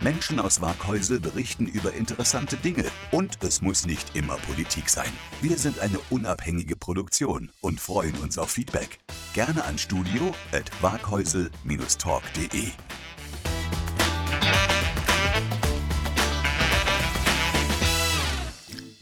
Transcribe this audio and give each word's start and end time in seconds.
Menschen 0.00 0.38
aus 0.38 0.60
Waghäusel 0.60 1.18
berichten 1.18 1.66
über 1.66 1.92
interessante 1.92 2.56
Dinge 2.56 2.84
und 3.10 3.42
es 3.42 3.62
muss 3.62 3.84
nicht 3.84 4.14
immer 4.14 4.36
Politik 4.36 4.88
sein. 4.88 5.10
Wir 5.40 5.58
sind 5.58 5.80
eine 5.80 5.98
unabhängige 6.10 6.76
Produktion 6.76 7.50
und 7.60 7.80
freuen 7.80 8.14
uns 8.18 8.38
auf 8.38 8.50
Feedback. 8.50 9.00
Gerne 9.34 9.64
an 9.64 9.76
studio 9.76 10.32
at 10.52 10.70
waghäusel-talk.de. 10.80 12.68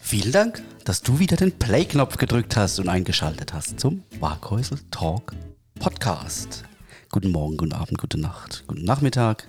Vielen 0.00 0.32
Dank, 0.32 0.62
dass 0.84 1.02
du 1.02 1.18
wieder 1.18 1.36
den 1.36 1.58
Play-Knopf 1.58 2.16
gedrückt 2.16 2.56
hast 2.56 2.78
und 2.78 2.88
eingeschaltet 2.88 3.52
hast 3.52 3.80
zum 3.80 4.04
Waghäusel 4.20 4.78
Talk 4.90 5.32
Podcast. 5.78 6.64
Guten 7.10 7.32
Morgen, 7.32 7.56
guten 7.56 7.74
Abend, 7.74 7.98
gute 7.98 8.18
Nacht, 8.18 8.64
guten 8.66 8.84
Nachmittag. 8.84 9.48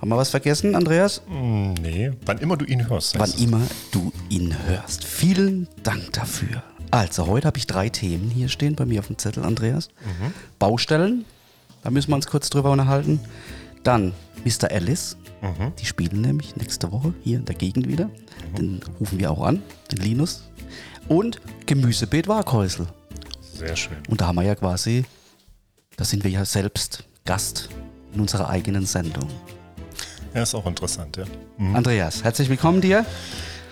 Haben 0.00 0.08
wir 0.10 0.16
was 0.16 0.30
vergessen, 0.30 0.74
Andreas? 0.74 1.22
Mm, 1.28 1.72
Nee, 1.80 2.12
wann 2.24 2.38
immer 2.38 2.56
du 2.56 2.64
ihn 2.64 2.88
hörst. 2.88 3.18
Wann 3.18 3.32
immer 3.38 3.62
du 3.90 4.12
ihn 4.28 4.54
hörst. 4.66 5.04
Vielen 5.04 5.68
Dank 5.82 6.12
dafür. 6.12 6.62
Also, 6.90 7.26
heute 7.26 7.46
habe 7.46 7.58
ich 7.58 7.66
drei 7.66 7.88
Themen 7.88 8.30
hier 8.30 8.48
stehen 8.48 8.76
bei 8.76 8.84
mir 8.86 9.00
auf 9.00 9.06
dem 9.08 9.18
Zettel, 9.18 9.44
Andreas. 9.44 9.88
Baustellen, 10.58 11.24
da 11.82 11.90
müssen 11.90 12.10
wir 12.10 12.16
uns 12.16 12.26
kurz 12.26 12.48
drüber 12.50 12.70
unterhalten. 12.70 13.20
Dann 13.82 14.12
Mr. 14.44 14.70
Alice, 14.70 15.16
die 15.80 15.84
spielen 15.86 16.20
nämlich 16.20 16.56
nächste 16.56 16.90
Woche 16.92 17.14
hier 17.22 17.38
in 17.38 17.44
der 17.44 17.54
Gegend 17.54 17.88
wieder. 17.88 18.10
Den 18.56 18.80
rufen 19.00 19.18
wir 19.18 19.30
auch 19.30 19.42
an, 19.44 19.62
den 19.92 19.98
Linus. 19.98 20.48
Und 21.08 21.40
Gemüsebeet 21.66 22.28
Waghäusel. 22.28 22.86
Sehr 23.54 23.76
schön. 23.76 23.96
Und 24.08 24.20
da 24.20 24.26
haben 24.28 24.36
wir 24.36 24.42
ja 24.42 24.54
quasi, 24.54 25.04
da 25.96 26.04
sind 26.04 26.22
wir 26.24 26.30
ja 26.30 26.44
selbst 26.44 27.04
Gast 27.24 27.68
in 28.14 28.20
unserer 28.20 28.48
eigenen 28.48 28.86
Sendung. 28.86 29.28
Ja, 30.36 30.42
ist 30.42 30.54
auch 30.54 30.66
interessant, 30.66 31.16
ja. 31.16 31.24
Andreas, 31.72 32.22
herzlich 32.22 32.50
willkommen 32.50 32.82
dir. 32.82 33.06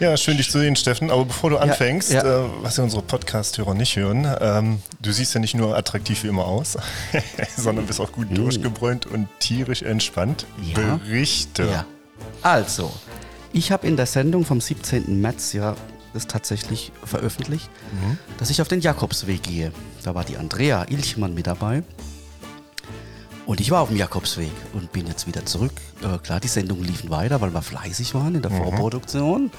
Ja, 0.01 0.17
schön 0.17 0.39
dich 0.39 0.51
zu 0.51 0.59
sehen, 0.59 0.77
Steffen. 0.77 1.11
Aber 1.11 1.27
bevor 1.27 1.51
du 1.51 1.59
anfängst, 1.59 2.11
ja. 2.11 2.23
Äh, 2.23 2.48
was 2.62 2.79
ja 2.79 2.84
unsere 2.84 3.03
Podcast-Hörer 3.03 3.75
nicht 3.75 3.97
hören, 3.97 4.27
ähm, 4.41 4.81
du 4.98 5.12
siehst 5.12 5.35
ja 5.35 5.41
nicht 5.41 5.55
nur 5.55 5.77
attraktiv 5.77 6.25
wie 6.25 6.29
immer 6.29 6.47
aus, 6.47 6.79
sondern 7.59 7.85
bist 7.85 8.01
auch 8.01 8.12
gut 8.12 8.29
durchgebräunt 8.35 9.05
und 9.05 9.29
tierisch 9.41 9.83
entspannt. 9.83 10.47
Ja. 10.62 10.97
Berichte. 10.97 11.65
Ja. 11.65 11.85
Also, 12.41 12.91
ich 13.53 13.70
habe 13.70 13.87
in 13.87 13.98
der 13.98 14.07
Sendung 14.07 14.47
vom 14.47 14.62
17. 14.62 15.20
März 15.20 15.53
ja 15.53 15.77
das 16.15 16.27
tatsächlich 16.29 16.92
veröffentlicht, 17.05 17.69
dass 18.39 18.48
ich 18.48 18.62
auf 18.62 18.69
den 18.69 18.81
Jakobsweg 18.81 19.42
gehe. 19.42 19.70
Da 20.03 20.15
war 20.15 20.25
die 20.25 20.39
Andrea 20.39 20.87
Ilchmann 20.89 21.35
mit 21.35 21.47
dabei. 21.47 21.83
Und 23.47 23.61
ich 23.61 23.70
war 23.70 23.83
auf 23.83 23.89
dem 23.89 23.98
Jakobsweg 23.98 24.53
und 24.73 24.91
bin 24.92 25.06
jetzt 25.06 25.27
wieder 25.27 25.45
zurück. 25.45 25.73
Äh, 26.03 26.19
klar, 26.19 26.41
die 26.41 26.48
Sendungen 26.48 26.84
liefen 26.84 27.11
weiter, 27.11 27.42
weil 27.42 27.53
wir 27.53 27.61
fleißig 27.61 28.14
waren 28.14 28.34
in 28.34 28.42
der 28.42 28.51
Vorproduktion. 28.51 29.51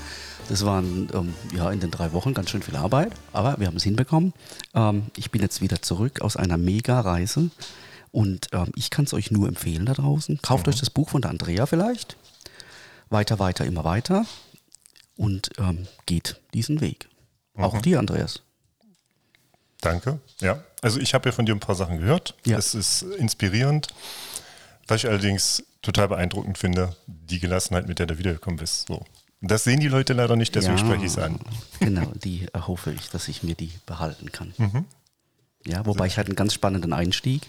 Das 0.50 0.66
waren 0.66 1.08
ähm, 1.14 1.33
ja 1.55 1.72
in 1.72 1.80
den 1.80 1.92
drei 1.92 2.11
Wochen 2.11 2.33
ganz 2.33 2.50
schön 2.50 2.64
viel 2.64 2.75
Arbeit, 2.75 3.14
aber 3.31 3.59
wir 3.59 3.67
haben 3.67 3.77
es 3.77 3.83
hinbekommen. 3.83 4.33
Ähm, 4.73 5.04
ich 5.17 5.30
bin 5.30 5.42
jetzt 5.42 5.61
wieder 5.61 5.82
zurück 5.83 6.21
aus 6.21 6.36
einer 6.36 6.58
Mega-Reise 6.58 7.52
und 8.11 8.48
ähm, 8.54 8.71
ich 8.76 8.89
kann 8.89 9.05
es 9.05 9.14
euch 9.14 9.30
nur 9.30 9.48
empfehlen 9.48 9.86
da 9.86 9.93
draußen. 9.93 10.39
Kauft 10.42 10.67
euch 10.67 10.80
das 10.80 10.89
Buch 10.89 11.09
von 11.09 11.21
der 11.21 11.30
Andrea 11.30 11.67
vielleicht. 11.67 12.17
Weiter, 13.09 13.38
weiter, 13.38 13.65
immer 13.65 13.83
weiter 13.83 14.26
und 15.15 15.52
ähm, 15.59 15.88
geht 16.08 16.42
diesen 16.55 16.82
Weg. 16.82 17.08
Auch 17.55 17.82
dir, 17.82 17.99
Andreas. 17.99 18.42
Danke. 19.85 20.19
Ja, 20.41 20.63
also 20.81 20.99
ich 20.99 21.13
habe 21.13 21.29
ja 21.29 21.31
von 21.31 21.45
dir 21.45 21.53
ein 21.53 21.59
paar 21.59 21.75
Sachen 21.75 21.99
gehört. 21.99 22.33
Ja. 22.45 22.57
Es 22.57 22.73
ist 22.73 23.03
inspirierend. 23.03 23.87
Was 24.87 25.03
ich 25.03 25.09
allerdings 25.09 25.63
total 25.81 26.07
beeindruckend 26.07 26.57
finde, 26.57 26.95
die 27.05 27.39
Gelassenheit, 27.39 27.87
mit 27.87 27.99
der 27.99 28.07
du 28.07 28.17
wiedergekommen 28.17 28.59
bist. 28.59 28.87
So. 28.87 29.05
Das 29.41 29.63
sehen 29.63 29.79
die 29.79 29.87
Leute 29.87 30.13
leider 30.13 30.35
nicht, 30.35 30.55
deswegen 30.55 30.77
spreche 30.77 31.05
ich 31.05 31.11
es 31.11 31.17
an. 31.19 31.39
Genau, 31.79 32.11
die 32.15 32.47
erhoffe 32.53 32.91
ich, 32.91 33.09
dass 33.09 33.27
ich 33.27 33.43
mir 33.43 33.53
die 33.53 33.71
behalten 33.85 34.31
kann. 34.31 34.53
Ja, 35.65 35.85
wobei 35.85 36.07
ich 36.07 36.17
hatte 36.17 36.29
einen 36.29 36.35
ganz 36.35 36.53
spannenden 36.53 36.93
Einstieg. 36.93 37.43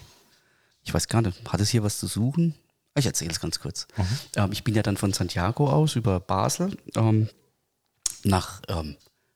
Ich 0.83 0.93
weiß 0.93 1.07
gar 1.07 1.21
nicht, 1.21 1.51
hat 1.51 1.59
es 1.59 1.69
hier 1.69 1.83
was 1.83 1.97
zu 1.97 2.07
suchen? 2.07 2.55
Ich 2.95 3.05
erzähle 3.05 3.31
es 3.31 3.39
ganz 3.39 3.59
kurz. 3.59 3.87
Ähm, 4.35 4.51
ich 4.51 4.63
bin 4.63 4.73
ja 4.75 4.83
dann 4.83 4.97
von 4.97 5.13
Santiago 5.13 5.69
aus 5.69 5.95
über 5.95 6.19
Basel 6.19 6.77
ähm, 6.95 7.29
nach 8.23 8.61
ähm, 8.69 8.95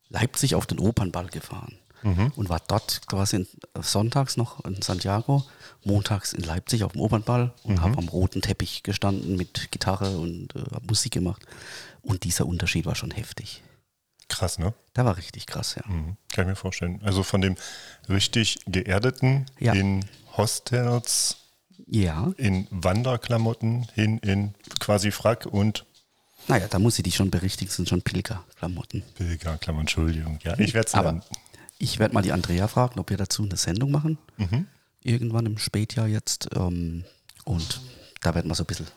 Leipzig 0.09 0.55
auf 0.55 0.65
den 0.65 0.79
Opernball 0.79 1.27
gefahren 1.27 1.77
und 2.03 2.49
war 2.49 2.59
dort 2.67 3.05
quasi 3.07 3.35
in, 3.37 3.47
sonntags 3.81 4.35
noch 4.37 4.63
in 4.65 4.81
Santiago, 4.81 5.43
montags 5.83 6.33
in 6.33 6.43
Leipzig 6.43 6.83
auf 6.83 6.93
dem 6.93 7.01
Opernball 7.01 7.53
und 7.63 7.81
habe 7.81 7.97
am 7.97 8.07
roten 8.07 8.41
Teppich 8.41 8.83
gestanden 8.83 9.35
mit 9.37 9.71
Gitarre 9.71 10.17
und 10.17 10.55
äh, 10.55 10.59
Musik 10.87 11.13
gemacht. 11.13 11.45
Und 12.01 12.23
dieser 12.23 12.45
Unterschied 12.47 12.85
war 12.85 12.95
schon 12.95 13.11
heftig. 13.11 13.61
Krass, 14.29 14.57
ne? 14.57 14.73
Der 14.95 15.05
war 15.05 15.17
richtig 15.17 15.45
krass, 15.45 15.75
ja. 15.75 15.83
Mhm, 15.91 16.15
Kann 16.33 16.45
ich 16.45 16.49
mir 16.49 16.55
vorstellen. 16.55 17.01
Also 17.03 17.21
von 17.23 17.41
dem 17.41 17.55
richtig 18.09 18.59
geerdeten 18.65 19.45
Ja. 19.59 19.73
in 19.73 20.05
Hostels, 20.37 21.37
Ja, 21.87 22.31
in 22.37 22.67
Wanderklamotten 22.71 23.87
hin 23.93 24.17
in 24.19 24.55
quasi 24.79 25.11
Frack 25.11 25.45
und 25.45 25.85
naja, 26.47 26.67
da 26.67 26.79
muss 26.79 26.97
ich 26.97 27.03
dich 27.03 27.15
schon 27.15 27.29
berichtigen, 27.29 27.69
es 27.69 27.75
sind 27.75 27.87
schon 27.87 28.01
Pilgerklamotten. 28.01 29.03
Pilgerklamotten, 29.15 29.81
Entschuldigung. 29.81 30.39
Ja, 30.43 30.57
ich 30.57 30.73
werde 30.73 30.87
es 30.87 30.95
Aber. 30.95 31.21
Ich 31.81 31.99
werde 31.99 32.13
mal 32.13 32.21
die 32.21 32.31
Andrea 32.31 32.67
fragen, 32.67 32.99
ob 32.99 33.09
wir 33.09 33.17
dazu 33.17 33.43
eine 33.43 33.57
Sendung 33.57 33.91
machen. 33.91 34.17
Irgendwann 35.03 35.47
im 35.47 35.57
Spätjahr 35.57 36.07
jetzt. 36.07 36.49
Ähm, 36.55 37.03
und 37.43 37.81
da 38.21 38.35
werden 38.35 38.49
wir 38.49 38.55
so 38.55 38.63
ein 38.63 38.67
bisschen 38.67 38.87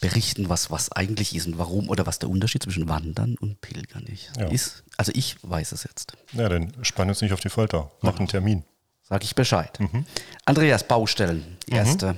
berichten, 0.00 0.48
was, 0.48 0.70
was 0.70 0.92
eigentlich 0.92 1.34
ist 1.34 1.46
und 1.46 1.56
warum 1.56 1.88
oder 1.88 2.04
was 2.06 2.18
der 2.18 2.28
Unterschied 2.28 2.62
zwischen 2.62 2.88
Wandern 2.88 3.36
und 3.40 3.60
Pilgern 3.60 4.04
ist. 4.04 4.32
Ja. 4.36 4.48
ist. 4.48 4.84
Also 4.96 5.12
ich 5.14 5.36
weiß 5.42 5.72
es 5.72 5.84
jetzt. 5.84 6.12
Ja, 6.32 6.48
dann 6.48 6.72
spann 6.82 7.08
uns 7.08 7.22
nicht 7.22 7.32
auf 7.32 7.40
die 7.40 7.48
Folter. 7.48 7.90
Mach 8.02 8.18
einen 8.18 8.28
Termin. 8.28 8.64
Sag 9.02 9.24
ich 9.24 9.34
Bescheid. 9.34 9.78
Andreas, 10.44 10.86
Baustellen. 10.86 11.56
Erste 11.68 12.16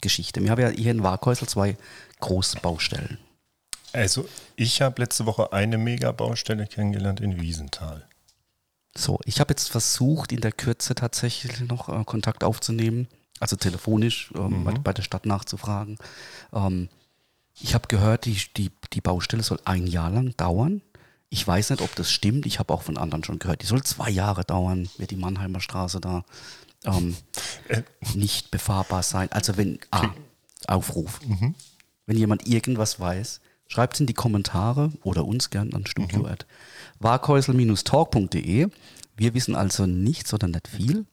Geschichte. 0.00 0.42
Wir 0.42 0.50
haben 0.50 0.60
ja 0.60 0.68
hier 0.68 0.90
in 0.90 1.02
Waghäusel 1.02 1.48
zwei 1.48 1.76
große 2.20 2.58
Baustellen. 2.60 3.18
Also, 3.92 4.26
ich 4.56 4.80
habe 4.80 5.00
letzte 5.00 5.26
Woche 5.26 5.52
eine 5.52 5.76
Mega-Baustelle 5.76 6.66
kennengelernt 6.66 7.20
in 7.20 7.40
Wiesenthal. 7.40 8.06
So, 8.96 9.18
ich 9.24 9.40
habe 9.40 9.52
jetzt 9.52 9.70
versucht, 9.70 10.32
in 10.32 10.40
der 10.40 10.52
Kürze 10.52 10.94
tatsächlich 10.94 11.60
noch 11.60 11.88
äh, 11.88 12.04
Kontakt 12.04 12.44
aufzunehmen, 12.44 13.08
also 13.40 13.56
telefonisch 13.56 14.30
ähm, 14.36 14.64
bei, 14.64 14.72
bei 14.72 14.92
der 14.92 15.02
Stadt 15.02 15.26
nachzufragen. 15.26 15.96
Ähm, 16.52 16.88
ich 17.60 17.74
habe 17.74 17.88
gehört, 17.88 18.24
die, 18.24 18.36
die, 18.56 18.70
die 18.92 19.00
Baustelle 19.00 19.42
soll 19.42 19.60
ein 19.64 19.86
Jahr 19.86 20.10
lang 20.10 20.36
dauern. 20.36 20.82
Ich 21.30 21.46
weiß 21.46 21.70
nicht, 21.70 21.82
ob 21.82 21.94
das 21.96 22.10
stimmt. 22.10 22.44
Ich 22.44 22.58
habe 22.58 22.72
auch 22.74 22.82
von 22.82 22.98
anderen 22.98 23.24
schon 23.24 23.38
gehört, 23.38 23.62
die 23.62 23.66
soll 23.66 23.82
zwei 23.82 24.10
Jahre 24.10 24.44
dauern, 24.44 24.88
wird 24.98 25.10
die 25.10 25.16
Mannheimer 25.16 25.60
Straße 25.60 26.00
da 26.00 26.24
ähm, 26.84 27.16
Äh, 27.68 27.82
nicht 28.14 28.50
befahrbar 28.50 29.02
sein. 29.02 29.30
Also 29.32 29.56
wenn, 29.56 29.78
ah, 29.90 30.10
Aufruf. 30.66 31.20
Wenn 32.06 32.18
jemand 32.18 32.46
irgendwas 32.46 33.00
weiß, 33.00 33.40
schreibt 33.72 33.94
es 33.94 34.00
in 34.00 34.06
die 34.06 34.12
Kommentare 34.12 34.92
oder 35.02 35.24
uns 35.24 35.48
gern 35.48 35.72
an 35.72 35.86
studio 35.86 36.26
at 36.26 36.46
warkhäusel-talk.de. 36.98 38.68
Wir 39.16 39.34
wissen 39.34 39.56
also 39.56 39.86
nichts 39.86 40.34
oder 40.34 40.46
nicht 40.46 40.68
viel 40.68 41.06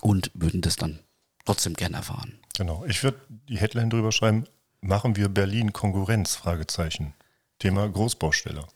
und 0.00 0.32
würden 0.34 0.62
das 0.62 0.74
dann 0.74 0.98
trotzdem 1.44 1.74
gern 1.74 1.94
erfahren. 1.94 2.34
genau. 2.56 2.84
Ich 2.86 3.04
würde 3.04 3.20
die 3.48 3.56
Headline 3.56 3.88
drüber 3.88 4.10
schreiben: 4.10 4.46
Machen 4.80 5.14
wir 5.14 5.28
Berlin 5.28 5.72
Konkurrenz? 5.72 6.34
Fragezeichen. 6.34 7.14
Thema 7.60 7.88
Großbaustelle. 7.88 8.66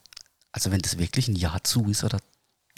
Also 0.52 0.70
wenn 0.70 0.80
das 0.80 0.98
wirklich 0.98 1.26
ein 1.26 1.36
Jahr 1.36 1.64
zu 1.64 1.86
ist 1.86 2.04
oder 2.04 2.19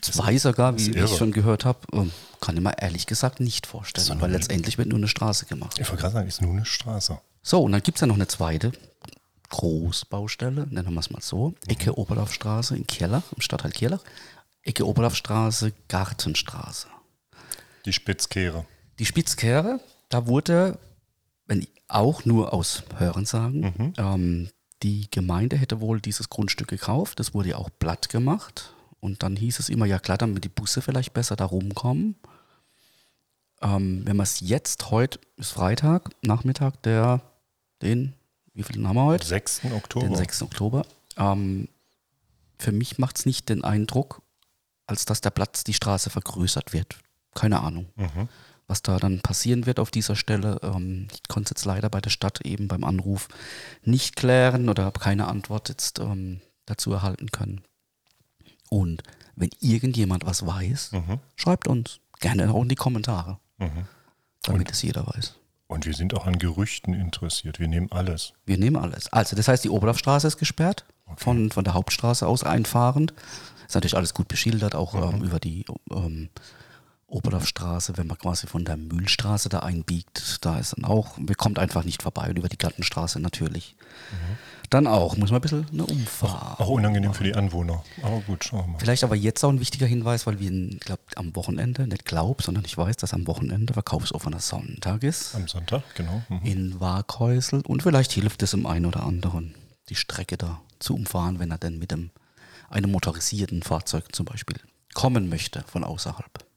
zwei 0.00 0.38
sogar, 0.38 0.78
wie 0.78 0.92
irre. 0.92 1.04
ich 1.04 1.16
schon 1.18 1.30
gehört 1.30 1.66
habe, 1.66 1.80
ähm, 1.92 2.10
kann 2.40 2.56
ich 2.56 2.62
mir 2.62 2.78
ehrlich 2.78 3.04
gesagt 3.04 3.38
nicht 3.38 3.66
vorstellen, 3.66 4.18
weil 4.22 4.30
letztendlich 4.30 4.78
wird 4.78 4.88
nur 4.88 4.98
eine 4.98 5.08
Straße 5.08 5.44
gemacht. 5.44 5.78
Ich 5.78 5.88
wollte 5.90 6.00
gerade 6.00 6.14
sagen, 6.14 6.28
ist 6.28 6.40
nur 6.40 6.52
eine 6.52 6.64
Straße. 6.64 7.20
So, 7.42 7.62
und 7.62 7.72
dann 7.72 7.82
gibt 7.82 7.98
es 7.98 8.00
ja 8.00 8.06
noch 8.06 8.14
eine 8.14 8.28
zweite 8.28 8.72
Großbaustelle, 9.50 10.66
nennen 10.70 10.94
wir 10.94 11.00
es 11.00 11.10
mal 11.10 11.20
so. 11.20 11.54
Ecke 11.66 11.98
Oberlaufstraße 11.98 12.76
in 12.76 12.86
Kirlach, 12.86 13.32
im 13.32 13.42
Stadtteil 13.42 13.72
Kirlach. 13.72 14.02
Ecke 14.62 14.86
Oberlaufstraße, 14.86 15.72
Gartenstraße. 15.88 16.88
Die 17.84 17.92
Spitzkehre. 17.92 18.64
Die 18.98 19.06
Spitzkehre, 19.06 19.80
da 20.08 20.26
wurde, 20.26 20.78
wenn 21.46 21.66
auch 21.88 22.24
nur 22.24 22.52
aus 22.52 22.84
Hörensagen, 22.96 23.94
ähm, 23.98 24.50
Die 24.82 25.10
Gemeinde 25.10 25.58
hätte 25.58 25.80
wohl 25.80 26.00
dieses 26.00 26.30
Grundstück 26.30 26.68
gekauft, 26.68 27.20
das 27.20 27.34
wurde 27.34 27.50
ja 27.50 27.56
auch 27.56 27.68
platt 27.78 28.08
gemacht. 28.08 28.72
Und 29.00 29.22
dann 29.22 29.36
hieß 29.36 29.58
es 29.58 29.68
immer, 29.68 29.86
ja 29.86 29.98
klar, 29.98 30.18
damit 30.18 30.44
die 30.44 30.48
Busse 30.48 30.80
vielleicht 30.82 31.12
besser 31.12 31.36
da 31.36 31.44
rumkommen. 31.44 32.16
Ähm, 33.62 34.02
wenn 34.06 34.16
man 34.16 34.24
es 34.24 34.40
jetzt, 34.40 34.90
heute 34.90 35.20
ist 35.36 35.52
Freitag, 35.52 36.10
Nachmittag, 36.22 36.82
der, 36.82 37.20
den, 37.82 38.14
wie 38.54 38.62
viel 38.62 38.86
haben 38.86 38.96
wir 38.96 39.04
heute? 39.04 39.26
6. 39.26 39.62
Oktober. 39.72 40.06
Den 40.06 40.16
6. 40.16 40.42
Oktober. 40.42 40.86
Ähm, 41.16 41.68
für 42.58 42.72
mich 42.72 42.98
macht 42.98 43.18
es 43.18 43.26
nicht 43.26 43.48
den 43.48 43.64
Eindruck, 43.64 44.22
als 44.86 45.04
dass 45.04 45.20
der 45.20 45.30
Platz, 45.30 45.64
die 45.64 45.74
Straße 45.74 46.10
vergrößert 46.10 46.72
wird. 46.72 46.98
Keine 47.34 47.60
Ahnung, 47.60 47.86
Mhm. 47.96 48.28
was 48.66 48.82
da 48.82 48.98
dann 48.98 49.20
passieren 49.20 49.66
wird 49.66 49.78
auf 49.78 49.90
dieser 49.90 50.16
Stelle. 50.16 50.58
Ähm, 50.62 51.08
ich 51.12 51.22
konnte 51.28 51.46
es 51.46 51.50
jetzt 51.60 51.64
leider 51.64 51.88
bei 51.88 52.00
der 52.00 52.10
Stadt 52.10 52.40
eben 52.44 52.68
beim 52.68 52.84
Anruf 52.84 53.28
nicht 53.82 54.16
klären 54.16 54.68
oder 54.68 54.84
habe 54.84 54.98
keine 55.00 55.28
Antwort 55.28 55.68
jetzt 55.68 56.00
ähm, 56.00 56.40
dazu 56.66 56.92
erhalten 56.92 57.30
können. 57.30 57.62
Und 58.68 59.02
wenn 59.36 59.50
irgendjemand 59.60 60.26
was 60.26 60.44
weiß, 60.46 60.92
Mhm. 60.92 61.18
schreibt 61.36 61.66
uns 61.68 62.00
gerne 62.20 62.52
auch 62.52 62.62
in 62.62 62.68
die 62.68 62.74
Kommentare, 62.76 63.38
Mhm. 63.58 63.86
damit 64.42 64.70
es 64.70 64.82
jeder 64.82 65.06
weiß. 65.06 65.34
Und 65.70 65.86
wir 65.86 65.94
sind 65.94 66.14
auch 66.14 66.26
an 66.26 66.40
Gerüchten 66.40 66.94
interessiert. 66.94 67.60
Wir 67.60 67.68
nehmen 67.68 67.92
alles. 67.92 68.32
Wir 68.44 68.58
nehmen 68.58 68.74
alles. 68.74 69.12
Also, 69.12 69.36
das 69.36 69.46
heißt, 69.46 69.62
die 69.62 69.70
Oberlaufstraße 69.70 70.26
ist 70.26 70.36
gesperrt, 70.36 70.84
von, 71.16 71.52
von 71.52 71.62
der 71.62 71.74
Hauptstraße 71.74 72.26
aus 72.26 72.42
einfahrend. 72.42 73.14
Ist 73.68 73.76
natürlich 73.76 73.96
alles 73.96 74.12
gut 74.12 74.26
beschildert, 74.26 74.74
auch 74.74 74.96
ähm, 74.96 75.22
über 75.22 75.38
die 75.38 75.64
ähm, 75.92 76.28
Oberlaufstraße, 77.10 77.96
wenn 77.96 78.06
man 78.06 78.18
quasi 78.18 78.46
von 78.46 78.64
der 78.64 78.76
Mühlstraße 78.76 79.48
da 79.48 79.60
einbiegt. 79.60 80.38
Da 80.44 80.58
ist 80.58 80.76
dann 80.76 80.84
auch, 80.84 81.18
man 81.18 81.34
kommt 81.36 81.58
einfach 81.58 81.84
nicht 81.84 82.02
vorbei 82.02 82.30
und 82.30 82.38
über 82.38 82.48
die 82.48 82.58
Gartenstraße 82.58 83.20
natürlich. 83.20 83.74
Dann 84.70 84.86
auch, 84.86 85.16
muss 85.16 85.30
man 85.30 85.38
ein 85.38 85.42
bisschen 85.42 85.66
eine 85.72 85.84
Umfahrt. 85.84 86.60
Auch 86.60 86.68
unangenehm 86.68 87.12
für 87.12 87.24
die 87.24 87.34
Anwohner. 87.34 87.82
Aber 88.02 88.20
gut, 88.20 88.44
schauen 88.44 88.60
wir 88.60 88.66
mal. 88.68 88.78
Vielleicht 88.78 89.02
aber 89.02 89.16
jetzt 89.16 89.42
auch 89.42 89.48
ein 89.48 89.58
wichtiger 89.58 89.86
Hinweis, 89.86 90.28
weil 90.28 90.38
wir, 90.38 90.50
glaube, 90.78 91.02
am 91.16 91.34
Wochenende, 91.34 91.88
nicht 91.88 92.04
glaub, 92.04 92.42
sondern 92.42 92.64
ich 92.64 92.78
weiß, 92.78 92.96
dass 92.96 93.12
am 93.12 93.26
Wochenende 93.26 93.72
verkaufsoffener 93.74 94.38
Sonntag 94.38 95.02
ist. 95.02 95.34
Am 95.34 95.48
Sonntag, 95.48 95.82
genau. 95.96 96.22
Mhm. 96.28 96.40
in 96.44 96.80
Waghäusel 96.80 97.62
und 97.66 97.82
vielleicht 97.82 98.12
hilft 98.12 98.44
es 98.44 98.52
dem 98.52 98.64
einen 98.64 98.86
oder 98.86 99.02
anderen, 99.02 99.56
die 99.88 99.96
Strecke 99.96 100.36
da 100.36 100.60
zu 100.78 100.94
umfahren, 100.94 101.40
wenn 101.40 101.50
er 101.50 101.58
denn 101.58 101.80
mit 101.80 101.90
dem, 101.90 102.10
einem 102.68 102.92
motorisierten 102.92 103.64
Fahrzeug 103.64 104.14
zum 104.14 104.24
Beispiel 104.24 104.56
kommen 104.94 105.28
möchte 105.28 105.64
von 105.66 105.82
außerhalb. 105.82 106.49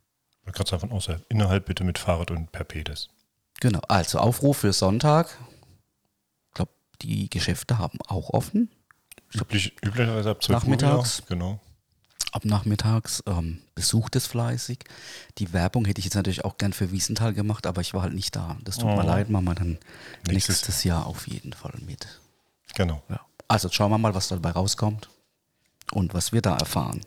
Ich 0.43 0.47
wollte 0.47 0.57
gerade 0.57 0.69
sagen, 0.69 0.81
von 0.81 0.91
außerhalb. 0.91 1.25
Innerhalb 1.29 1.65
bitte 1.65 1.83
mit 1.83 1.97
Fahrrad 1.97 2.31
und 2.31 2.51
per 2.51 2.63
Pedes. 2.65 3.09
Genau, 3.61 3.79
also 3.87 4.19
Aufruf 4.19 4.57
für 4.57 4.73
Sonntag. 4.73 5.37
Ich 6.49 6.55
glaube, 6.55 6.71
die 7.01 7.29
Geschäfte 7.29 7.77
haben 7.77 7.97
auch 8.07 8.29
offen. 8.31 8.69
Üblich, 9.33 9.73
üblicherweise 9.83 10.31
ab 10.31 10.43
12 10.43 10.63
Nachmittags. 10.63 11.19
Uhr. 11.19 11.23
Ja, 11.23 11.29
genau. 11.29 11.59
Ab 12.33 12.45
nachmittags 12.45 13.23
ähm, 13.27 13.61
besucht 13.75 14.15
es 14.15 14.25
fleißig. 14.27 14.79
Die 15.37 15.53
Werbung 15.53 15.85
hätte 15.85 15.99
ich 15.99 16.05
jetzt 16.05 16.15
natürlich 16.15 16.43
auch 16.43 16.57
gern 16.57 16.73
für 16.73 16.91
Wiesenthal 16.91 17.33
gemacht, 17.33 17.65
aber 17.67 17.81
ich 17.81 17.93
war 17.93 18.01
halt 18.01 18.13
nicht 18.13 18.35
da. 18.35 18.57
Das 18.63 18.77
tut 18.77 18.87
mir 18.89 19.03
Oh. 19.03 19.07
leid, 19.07 19.29
machen 19.29 19.45
wir 19.45 19.55
dann 19.55 19.77
Nächstes- 20.27 20.55
nächstes 20.57 20.83
Jahr 20.83 21.05
auf 21.05 21.27
jeden 21.27 21.53
Fall 21.53 21.73
mit. 21.85 22.19
Genau. 22.75 23.01
Ja. 23.09 23.21
Also 23.47 23.69
schauen 23.71 23.91
wir 23.91 23.97
mal, 23.99 24.13
was 24.15 24.27
dabei 24.29 24.49
rauskommt 24.51 25.09
und 25.91 26.13
was 26.15 26.31
wir 26.33 26.41
da 26.41 26.57
erfahren. 26.57 27.01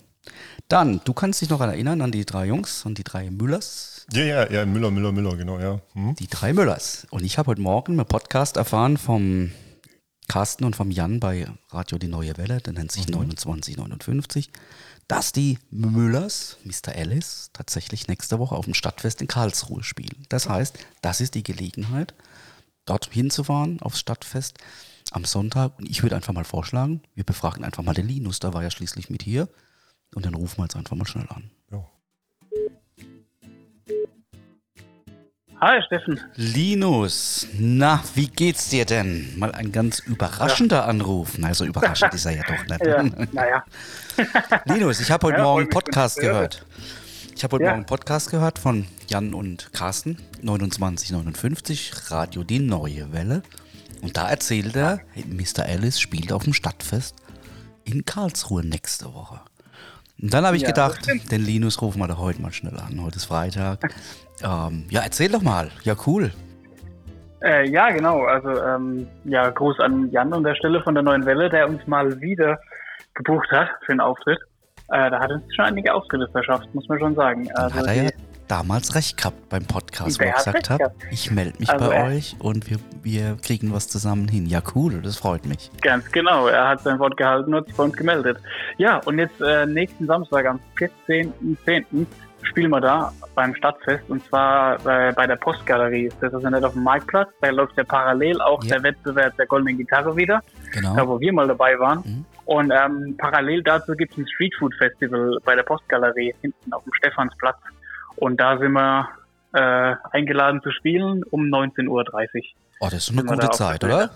Dann, 0.69 1.01
du 1.05 1.13
kannst 1.13 1.41
dich 1.41 1.51
noch 1.51 1.61
erinnern 1.61 2.01
an 2.01 2.13
die 2.13 2.25
drei 2.25 2.47
Jungs 2.47 2.85
und 2.85 2.99
die 2.99 3.05
drei 3.05 3.31
Müllers. 3.31 4.07
Ja, 4.13 4.23
ja, 4.23 4.51
ja, 4.51 4.67
Müller, 4.67 4.91
Müller, 4.91 5.13
Müller, 5.13 5.37
genau, 5.37 5.59
ja. 5.59 5.81
Mhm. 5.95 6.15
Die 6.17 6.29
drei 6.29 6.53
Müllers. 6.53 7.07
Und 7.11 7.25
ich 7.25 7.39
habe 7.39 7.49
heute 7.51 7.61
Morgen 7.61 7.93
einen 7.93 8.07
Podcast 8.07 8.57
erfahren 8.57 8.97
vom 8.97 9.51
Carsten 10.29 10.65
und 10.65 10.77
vom 10.77 10.91
Jan 10.91 11.21
bei 11.21 11.47
Radio 11.71 11.99
Die 11.99 12.09
Neue 12.09 12.37
Welle, 12.37 12.61
der 12.61 12.73
nennt 12.73 12.93
sich 12.93 13.07
2959, 13.07 14.51
dass 15.09 15.33
die 15.33 15.59
Müllers, 15.71 16.57
Mr. 16.65 16.95
Alice, 16.97 17.51
tatsächlich 17.53 18.09
nächste 18.09 18.39
Woche 18.39 18.57
auf 18.57 18.65
dem 18.65 18.75
Stadtfest 18.75 19.21
in 19.21 19.29
Karlsruhe 19.29 19.85
spielen. 19.85 20.27
Das 20.29 20.49
heißt, 20.49 20.79
das 21.01 21.21
ist 21.21 21.35
die 21.35 21.45
Gelegenheit, 21.45 22.15
dort 22.87 23.09
hinzufahren 23.13 23.81
aufs 23.83 24.01
Stadtfest 24.01 24.59
am 25.13 25.25
Sonntag. 25.25 25.79
Und 25.79 25.89
ich 25.89 26.03
würde 26.03 26.17
einfach 26.17 26.33
mal 26.33 26.45
vorschlagen, 26.45 27.03
wir 27.15 27.25
befragen 27.25 27.65
einfach 27.65 27.83
mal 27.83 27.95
den 27.95 28.09
Linus, 28.09 28.41
der 28.41 28.53
war 28.53 28.63
ja 28.63 28.71
schließlich 28.71 29.11
mit 29.11 29.23
hier. 29.23 29.49
Und 30.15 30.25
dann 30.25 30.35
rufen 30.35 30.59
wir 30.59 30.65
jetzt 30.65 30.77
einfach 30.77 30.97
mal 30.97 31.07
schnell 31.07 31.27
an. 31.29 31.51
Ja. 31.71 31.85
Hi 35.61 35.83
Steffen. 35.87 36.21
Linus, 36.35 37.47
na, 37.59 38.03
wie 38.15 38.29
geht's 38.29 38.69
dir 38.69 38.85
denn? 38.85 39.39
Mal 39.39 39.53
ein 39.53 39.73
ganz 39.73 40.01
überraschender 40.01 40.87
Anruf. 40.87 41.39
Na, 41.39 41.55
so 41.55 41.65
überraschend 41.65 42.15
ist 42.15 42.27
er 42.27 42.37
ja 42.37 42.43
doch 42.43 42.67
nicht. 42.67 42.87
Ja, 42.87 43.03
naja. 43.33 43.65
Linus, 44.67 45.01
ich 45.01 45.11
habe 45.11 45.27
heute 45.29 45.39
Ja, 45.39 45.45
Morgen 45.45 45.61
einen 45.63 45.71
Podcast 45.71 46.19
gehört. 46.19 46.65
Ich 47.35 47.43
habe 47.45 47.55
heute 47.57 47.65
Ja. 47.65 47.71
Morgen 47.71 47.81
einen 47.81 47.87
Podcast 47.87 48.31
gehört 48.31 48.59
von 48.59 48.87
Jan 49.09 49.35
und 49.35 49.73
Carsten, 49.73 50.17
2959, 50.43 52.11
Radio 52.11 52.45
Die 52.45 52.59
Neue 52.61 53.13
Welle. 53.13 53.43
Und 54.03 54.17
da 54.17 54.29
erzählt 54.29 54.77
er, 54.77 55.01
Mr. 55.15 55.65
Alice 55.65 55.99
spielt 56.01 56.33
auf 56.33 56.45
dem 56.45 56.53
Stadtfest 56.53 57.17
in 57.85 58.05
Karlsruhe 58.05 58.65
nächste 58.65 59.13
Woche. 59.15 59.41
Und 60.21 60.33
dann 60.33 60.47
habe 60.47 60.57
ich 60.57 60.63
Ja, 60.63 60.69
gedacht, 60.69 61.07
den 61.31 61.45
Linus 61.45 61.81
rufen 61.83 61.99
wir 62.01 62.09
doch 62.09 62.19
heute 62.19 62.41
mal 62.41 62.53
schnell 62.53 62.77
an. 62.79 63.03
Heute 63.03 63.17
ist 63.17 63.27
Freitag. 63.27 63.81
ähm, 64.43 64.85
ja, 64.91 65.03
erzähl 65.03 65.31
doch 65.31 65.43
mal. 65.43 65.71
Ja, 65.83 65.95
cool. 66.07 66.33
Äh, 67.43 67.69
ja, 67.69 67.91
genau. 67.91 68.25
Also 68.25 68.49
ähm, 68.63 69.07
ja, 69.25 69.51
Gruß 69.51 69.79
an 69.81 70.11
Jan 70.11 70.33
an 70.33 70.43
der 70.43 70.55
Stelle 70.55 70.83
von 70.83 70.95
der 70.95 71.03
Neuen 71.03 71.27
Welle, 71.27 71.51
der 71.51 71.69
uns 71.69 71.87
mal 71.87 72.19
wieder 72.21 72.59
gebucht 73.15 73.51
hat 73.51 73.69
für 73.85 73.93
einen 73.93 74.01
Auftritt. 74.01 74.39
Äh, 74.89 75.11
da 75.11 75.21
hat 75.21 75.31
uns 75.31 75.43
schon 75.55 75.65
einige 75.67 75.93
Auftritte 75.93 76.29
verschafft, 76.33 76.75
muss 76.75 76.89
man 76.89 76.99
schon 76.99 77.15
sagen. 77.15 77.51
Also 77.53 77.75
hat 77.77 77.87
er 77.87 77.93
ja 77.95 78.03
die- 78.05 78.15
damals 78.49 78.95
recht 78.95 79.17
gehabt 79.17 79.49
beim 79.49 79.65
Podcast, 79.65 80.21
wo 80.21 80.25
ich 80.25 80.33
gesagt 80.35 80.71
habe, 80.71 80.93
ich 81.11 81.31
melde 81.31 81.59
mich 81.59 81.69
Also 81.71 81.89
bei 81.89 81.95
er- 81.95 82.07
euch 82.09 82.37
und 82.39 82.69
wir, 82.71 82.79
wir 83.03 83.37
kriegen 83.43 83.73
was 83.73 83.89
zusammen 83.89 84.29
hin. 84.29 84.47
Ja, 84.47 84.61
cool, 84.75 85.01
das 85.03 85.17
freut 85.17 85.47
mich. 85.47 85.71
Ganz 85.83 86.11
genau, 86.13 86.47
er 86.49 86.69
hat 86.69 86.81
sein 86.83 86.99
Wort 86.99 87.17
gehalten 87.17 87.55
und 87.55 87.67
sich 87.67 87.77
bei 87.77 87.85
uns 87.85 87.97
gemeldet. 87.97 88.39
Ja, 88.79 88.99
und 89.05 89.19
jetzt 89.19 89.41
äh, 89.41 89.67
nächsten 89.67 90.07
Samstag 90.07 90.47
am 90.47 90.61
14.10. 90.79 92.07
spielen 92.43 92.71
wir 92.71 92.81
da 92.81 93.13
beim 93.35 93.55
Stadtfest 93.55 94.09
und 94.09 94.25
zwar 94.27 94.75
äh, 94.87 95.13
bei 95.13 95.27
der 95.27 95.37
Postgalerie. 95.37 96.11
Das 96.21 96.33
ist 96.33 96.43
ja 96.43 96.51
nicht 96.51 96.65
auf 96.65 96.73
dem 96.75 96.83
Marktplatz, 96.85 97.29
da 97.41 97.49
läuft 97.51 97.77
ja 97.77 97.85
parallel 97.85 98.41
auch 98.41 98.63
Ja. 98.65 98.75
der 98.77 98.85
Wettbewerb 98.85 99.37
der 99.37 99.47
goldenen 99.47 99.77
Gitarre 99.79 100.17
wieder, 100.17 100.43
da 100.75 100.81
Genau. 100.81 101.09
wo 101.09 101.21
wir 101.21 101.33
mal 101.33 101.47
dabei 101.49 101.79
waren. 101.79 101.99
Mhm. 102.05 102.25
Und 102.45 102.71
ähm, 102.71 103.17
parallel 103.19 103.63
dazu 103.65 103.93
gibt 103.95 104.13
es 104.13 104.19
ein 104.19 104.29
Streetfood-Festival 104.29 105.39
bei 105.45 105.57
der 105.57 105.65
Postgalerie 105.65 106.33
hinten 106.43 106.73
auf 106.73 106.85
dem 106.85 106.93
Stephansplatz. 106.95 107.57
Und 108.17 108.39
da 108.41 108.59
sind 108.59 108.73
wir 108.73 109.09
äh, 109.53 109.95
eingeladen 110.13 110.61
zu 110.63 110.71
spielen 110.71 111.23
um 111.25 111.43
19.30 111.45 111.89
Uhr. 111.89 112.05
Oh, 112.81 112.89
das 112.91 113.09
ist 113.09 113.13
eine 113.13 113.25
gute 113.25 113.51
Zeit, 113.51 113.83
oder? 113.85 114.11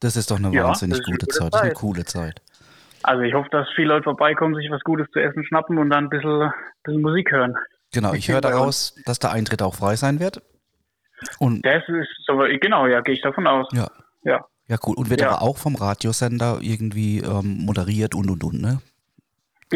Das 0.00 0.16
ist 0.16 0.30
doch 0.30 0.36
eine 0.36 0.50
Ja, 0.52 0.64
wahnsinnig 0.64 0.96
eine 0.98 1.04
gute 1.04 1.26
gute 1.26 1.28
Zeit. 1.28 1.52
Das 1.52 1.60
ist 1.60 1.62
eine 1.64 1.72
Zeit. 1.72 1.78
coole 1.80 2.04
Zeit. 2.04 2.42
Also 3.02 3.22
ich 3.22 3.34
hoffe, 3.34 3.48
dass 3.50 3.68
viele 3.76 3.88
Leute 3.88 4.04
vorbeikommen, 4.04 4.54
sich 4.54 4.70
was 4.70 4.82
Gutes 4.82 5.06
zu 5.12 5.20
essen 5.20 5.44
schnappen 5.44 5.78
und 5.78 5.90
dann 5.90 6.04
ein 6.04 6.10
bisschen, 6.10 6.50
bisschen 6.82 7.02
Musik 7.02 7.30
hören. 7.32 7.54
Genau, 7.92 8.12
ich 8.14 8.28
höre 8.28 8.40
Bei 8.40 8.48
uns. 8.48 8.56
daraus, 8.56 8.94
dass 9.06 9.18
der 9.18 9.30
Eintritt 9.32 9.62
auch 9.62 9.74
frei 9.74 9.96
sein 9.96 10.20
wird. 10.20 10.42
Und 11.38 11.64
Das 11.64 11.82
ist 11.88 12.08
so, 12.26 12.38
genau, 12.60 12.86
ja, 12.86 13.00
gehe 13.00 13.14
ich 13.14 13.22
davon 13.22 13.46
aus. 13.46 13.66
ja, 13.72 13.88
Ja. 14.22 14.44
ja 14.66 14.76
cool. 14.86 14.94
Und 14.96 15.08
wird 15.08 15.20
Ja. 15.20 15.30
aber 15.30 15.42
auch 15.42 15.56
vom 15.56 15.76
Radiosender 15.76 16.58
irgendwie 16.60 17.20
ähm, 17.20 17.58
moderiert 17.64 18.14
und 18.14 18.28
und 18.30 18.44
und, 18.44 18.60
ne? 18.60 18.80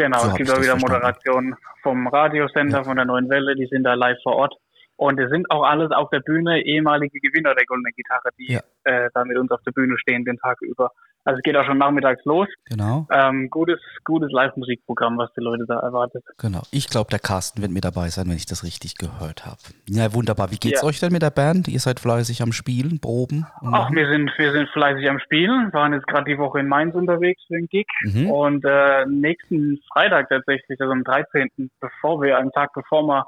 Genau, 0.01 0.19
So 0.21 0.29
es 0.29 0.35
gibt 0.37 0.51
auch 0.51 0.57
wieder 0.57 0.79
verstanden. 0.79 0.93
Moderationen 0.95 1.57
vom 1.83 2.07
Radiosender, 2.09 2.79
Ja. 2.79 2.85
von 2.85 2.97
der 2.97 3.05
Neuen 3.05 3.29
Welle, 3.29 3.55
die 3.55 3.67
sind 3.67 3.85
da 3.85 3.95
live 3.95 4.17
vor 4.23 4.37
Ort. 4.37 4.55
Und 4.97 5.19
es 5.19 5.31
sind 5.31 5.51
auch 5.51 5.63
alles 5.65 5.91
auf 5.93 6.11
der 6.11 6.21
Bühne 6.21 6.63
ehemalige 6.63 7.21
Gewinner 7.21 7.55
der 7.55 7.65
Goldenen 7.67 7.93
Gitarre, 7.97 8.31
die 8.39 8.53
Ja. 8.53 8.61
äh, 8.85 9.09
da 9.15 9.25
mit 9.25 9.37
uns 9.39 9.51
auf 9.51 9.61
der 9.67 9.73
Bühne 9.73 9.97
stehen 9.99 10.25
den 10.25 10.37
Tag 10.39 10.59
über. 10.63 10.91
Also 11.25 11.37
es 11.37 11.43
geht 11.43 11.55
auch 11.57 11.65
schon 11.67 11.77
nachmittags 11.79 12.25
los. 12.25 12.49
Genau, 12.71 13.07
Ähm, 13.13 13.49
gutes, 13.51 13.79
gutes 14.05 14.31
Live-Musikprogramm, 14.33 15.19
was 15.19 15.31
die 15.37 15.43
Leute 15.43 15.65
da 15.69 15.79
erwartet. 15.81 16.25
genau. 16.39 16.63
Ich 16.71 16.89
glaube, 16.89 17.11
der 17.11 17.19
Carsten 17.19 17.61
wird 17.61 17.71
mit 17.73 17.85
dabei 17.85 18.09
sein, 18.09 18.27
wenn 18.29 18.37
ich 18.37 18.47
das 18.47 18.65
richtig 18.65 18.97
gehört 18.97 19.45
habe. 19.45 19.59
Ja, 19.89 20.15
wunderbar. 20.15 20.51
Wie 20.51 20.57
geht's 20.57 20.81
Ja. 20.83 20.89
euch 20.89 20.99
denn 20.99 21.13
mit 21.13 21.21
der 21.23 21.31
Band? 21.31 21.69
Ihr 21.69 21.79
seid 21.81 22.01
fleißig 22.01 22.41
am 22.43 22.53
Spielen, 22.53 23.01
Proben? 23.01 23.47
Ach, 23.71 23.91
wir 23.91 24.09
sind, 24.09 24.31
wir 24.39 24.53
sind 24.53 24.69
fleißig 24.71 25.09
am 25.11 25.19
Spielen, 25.21 25.71
waren 25.75 25.93
jetzt 25.93 26.07
gerade 26.07 26.25
die 26.31 26.39
Woche 26.39 26.61
in 26.61 26.69
Mainz 26.69 26.95
unterwegs 26.95 27.43
für 27.47 27.55
den 27.55 27.67
Gig. 27.67 27.87
Mhm. 28.05 28.31
Und 28.31 28.65
äh, 28.65 29.05
nächsten 29.07 29.79
Freitag 29.93 30.31
tatsächlich, 30.31 30.81
also 30.81 30.93
am 30.93 31.05
13., 31.05 31.71
bevor 31.81 32.23
wir, 32.23 32.39
einen 32.39 32.51
Tag 32.53 32.73
bevor 32.73 33.03
wir 33.07 33.27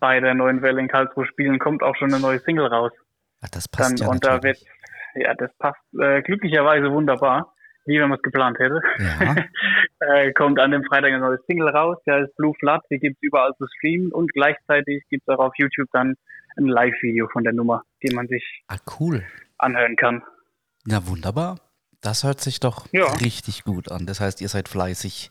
bei 0.00 0.20
der 0.20 0.34
neuen 0.34 0.62
Welle 0.62 0.80
in 0.80 0.88
Karlsruhe 0.88 1.26
spielen, 1.26 1.58
kommt 1.58 1.82
auch 1.82 1.96
schon 1.96 2.12
eine 2.12 2.20
neue 2.20 2.38
Single 2.40 2.66
raus. 2.66 2.92
Ach, 3.40 3.48
das 3.50 3.66
passt 3.68 3.92
Dann, 3.92 3.96
ja 4.06 4.08
und 4.12 4.24
da 4.24 4.32
wird, 4.42 4.58
natürlich. 4.58 4.68
Ja, 5.14 5.34
das 5.34 5.50
passt 5.58 5.80
äh, 5.98 6.22
glücklicherweise 6.22 6.90
wunderbar, 6.92 7.54
wie 7.86 7.98
wenn 8.00 8.08
man 8.08 8.18
es 8.18 8.22
geplant 8.22 8.58
hätte. 8.58 8.80
Ja. 8.98 9.36
äh, 10.00 10.32
kommt 10.32 10.58
an 10.60 10.70
dem 10.70 10.84
Freitag 10.84 11.08
eine 11.12 11.20
neue 11.20 11.38
Single 11.46 11.68
raus, 11.70 11.96
der 12.06 12.24
ist 12.24 12.36
Blue 12.36 12.54
Flood, 12.58 12.82
die 12.90 12.98
gibt's 12.98 13.22
überall 13.22 13.54
zu 13.56 13.66
streamen 13.78 14.12
und 14.12 14.32
gleichzeitig 14.32 15.04
gibt's 15.08 15.28
auch 15.28 15.38
auf 15.38 15.52
YouTube 15.56 15.88
dann 15.92 16.14
ein 16.56 16.66
Live-Video 16.66 17.28
von 17.28 17.44
der 17.44 17.52
Nummer, 17.52 17.82
die 18.02 18.14
man 18.14 18.26
sich 18.28 18.62
Ah, 18.68 18.76
cool. 19.00 19.22
anhören 19.58 19.96
kann. 19.96 20.22
Ja, 20.86 21.06
wunderbar. 21.06 21.58
Das 22.00 22.24
hört 22.24 22.40
sich 22.40 22.60
doch 22.60 22.86
Ja. 22.92 23.06
richtig 23.14 23.64
gut 23.64 23.90
an. 23.90 24.06
Das 24.06 24.20
heißt, 24.20 24.40
ihr 24.40 24.48
seid 24.48 24.68
fleißig 24.68 25.30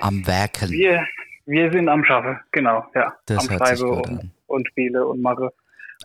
am 0.00 0.26
Werken. 0.26 0.70
Wir, 0.70 1.04
wir 1.46 1.70
sind 1.72 1.88
am 1.88 2.04
Schaffen, 2.04 2.38
genau, 2.52 2.86
ja. 2.94 3.12
Das 3.26 3.48
am 3.48 3.50
hört 3.58 3.66
sich 3.68 3.78
Schreiben 3.78 3.96
gut 3.96 4.08
und, 4.08 4.18
an. 4.20 4.30
und 4.46 4.68
Spiele 4.68 5.06
und 5.06 5.20
mache. 5.22 5.50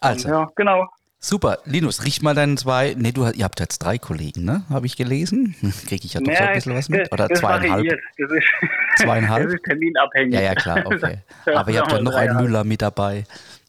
Also, 0.02 0.28
Ja, 0.30 0.48
genau. 0.56 0.88
Super. 1.28 1.60
Linus, 1.66 2.06
riech 2.06 2.22
mal 2.22 2.34
deinen 2.36 2.58
zwei. 2.58 2.96
Nee, 2.98 3.12
du, 3.12 3.28
ihr 3.30 3.44
habt 3.44 3.60
jetzt 3.60 3.80
drei 3.80 3.98
Kollegen, 3.98 4.46
ne? 4.46 4.64
Habe 4.70 4.86
ich 4.86 4.96
gelesen. 4.96 5.56
Kriege 5.88 6.06
ich 6.06 6.14
ja 6.14 6.22
doch 6.22 6.34
so 6.34 6.44
ein 6.44 6.54
bisschen 6.54 6.76
was 6.76 6.90
mit. 6.90 7.12
Oder 7.12 7.28
das 7.28 7.40
zweieinhalb. 7.40 7.72
variiert. 7.72 8.00
Das 8.18 8.32
ist, 8.32 9.04
Zweieinhalb? 9.04 9.44
Das 9.46 9.54
ist 9.54 9.64
terminabhängig. 9.64 10.34
Ja, 10.34 10.42
ja, 10.42 10.56
klar, 10.56 10.84
okay. 10.86 11.20
Aber 11.54 11.72
ihr 11.72 11.80
habt 11.80 11.92
ja 11.92 11.98
wir 11.98 12.04
noch 12.04 12.16
einen 12.16 12.38
Müller 12.38 12.64
mit 12.64 12.82
dabei. 12.82 13.26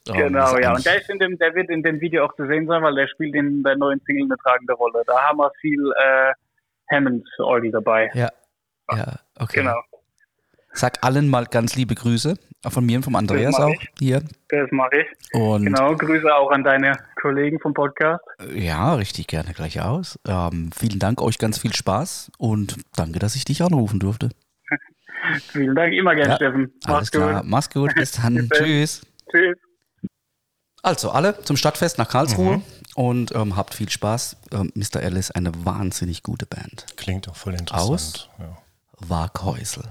Ähm, 0.09 0.15
Genau, 0.15 0.57
ja. 0.59 0.75
Und 0.75 0.87
der, 0.87 1.01
ist 1.01 1.11
in 1.11 1.19
dem, 1.19 1.37
der 1.39 1.55
wird 1.55 1.69
in 1.69 1.83
dem 1.83 2.01
Video 2.01 2.25
auch 2.25 2.35
zu 2.37 2.47
sehen 2.47 2.67
sein, 2.67 2.83
weil 2.83 2.95
der 2.95 3.09
spielt 3.09 3.35
in 3.35 3.63
der 3.63 3.77
neuen 3.77 4.01
Single 4.07 4.25
eine 4.25 4.37
tragende 4.37 4.75
Rolle. 4.75 5.03
Da 5.07 5.21
haben 5.21 5.39
wir 5.39 5.51
viel 5.61 5.81
äh, 5.97 6.33
Hammonds-Orgel 6.95 7.73
dabei. 7.73 8.11
Ja, 8.15 8.31
ja, 8.93 9.19
okay. 9.39 9.61
Genau, 9.61 9.81
Sag 10.77 11.03
allen 11.05 11.29
mal 11.29 11.47
ganz 11.47 11.75
liebe 11.75 11.95
Grüße. 11.95 12.37
Von 12.69 12.85
mir 12.85 12.97
und 12.99 13.05
vom 13.05 13.15
Andreas 13.15 13.55
auch 13.57 13.71
ich. 13.71 13.89
hier. 13.99 14.23
das 14.49 14.71
mache 14.73 14.91
ich. 15.01 15.35
Und 15.41 15.65
Genau, 15.67 15.95
Grüße 15.95 16.35
auch 16.35 16.51
an 16.51 16.65
deine 16.65 16.93
Kollegen 17.21 17.61
vom 17.61 17.73
Podcast. 17.75 18.23
ja, 18.55 18.95
richtig 18.95 19.29
gerne 19.29 19.53
gleich 19.55 19.81
aus. 19.81 20.19
Ähm, 20.27 20.71
vielen 20.77 20.99
Dank, 20.99 21.23
euch 21.23 21.39
ganz 21.39 21.59
viel 21.59 21.73
Spaß 21.75 22.33
und 22.39 22.77
danke, 22.97 23.19
dass 23.21 23.37
ich 23.37 23.45
dich 23.45 23.63
anrufen 23.63 24.01
durfte. 24.01 24.31
Vielen 25.53 25.75
Dank, 25.75 25.93
immer 25.93 26.15
gern, 26.15 26.31
Ja, 26.31 26.37
Steffen. 26.37 26.73
Alles 26.85 26.87
Mach's 26.87 27.11
klar, 27.11 27.41
gut. 27.43 27.51
mach's 27.51 27.71
gut, 27.71 27.95
bis 27.95 28.11
dann. 28.23 28.35
Bis 28.35 28.49
dann. 28.49 28.59
Tschüss. 28.65 29.03
Tschüss. 29.31 29.57
Also 30.83 31.11
alle 31.11 31.41
zum 31.43 31.57
Stadtfest 31.57 31.99
nach 31.99 32.09
Karlsruhe 32.09 32.59
Mhm. 32.59 32.63
und 32.97 33.35
ähm, 33.35 33.57
habt 33.57 33.75
viel 33.75 33.89
Spaß. 33.89 34.37
Ähm, 34.53 34.73
Mr. 34.75 35.01
Alice, 35.03 35.31
eine 35.33 35.53
wahnsinnig 35.65 36.23
gute 36.23 36.47
Band. 36.47 36.87
Klingt 36.97 37.29
auch 37.29 37.35
voll 37.37 37.55
interessant. 37.55 37.91
Aus? 37.91 38.29
Ja. 38.39 38.57
Waghäusel. 39.09 39.85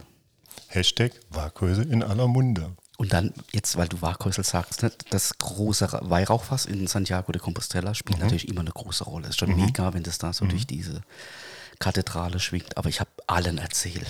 Hashtag 0.76 1.12
Waghäuse 1.32 1.82
in 1.84 2.04
aller 2.04 2.28
Munde. 2.28 2.76
Und 2.98 3.12
dann, 3.12 3.34
jetzt, 3.52 3.76
weil 3.76 3.90
du 3.90 4.02
Waghäusel 4.02 4.44
sagst, 4.46 4.82
ne, 4.84 4.92
das 5.10 5.38
große 5.38 5.92
Ra- 5.92 6.02
Weihrauchfass 6.10 6.66
in 6.66 6.88
Santiago 6.88 7.32
de 7.34 7.42
Compostela 7.42 7.94
spielt 7.94 8.20
natürlich 8.20 8.48
immer 8.48 8.62
eine 8.62 8.72
große 8.72 9.04
Rolle. 9.04 9.28
Ist 9.28 9.40
schon 9.40 9.54
mega, 9.56 9.94
wenn 9.94 10.04
das 10.04 10.18
da 10.18 10.32
so 10.32 10.46
durch 10.46 10.66
diese 10.66 11.02
Kathedrale 11.80 12.40
schwingt. 12.40 12.78
Aber 12.78 12.88
ich 12.88 13.02
habe 13.02 13.10
allen 13.28 13.58
erzählt, 13.58 14.06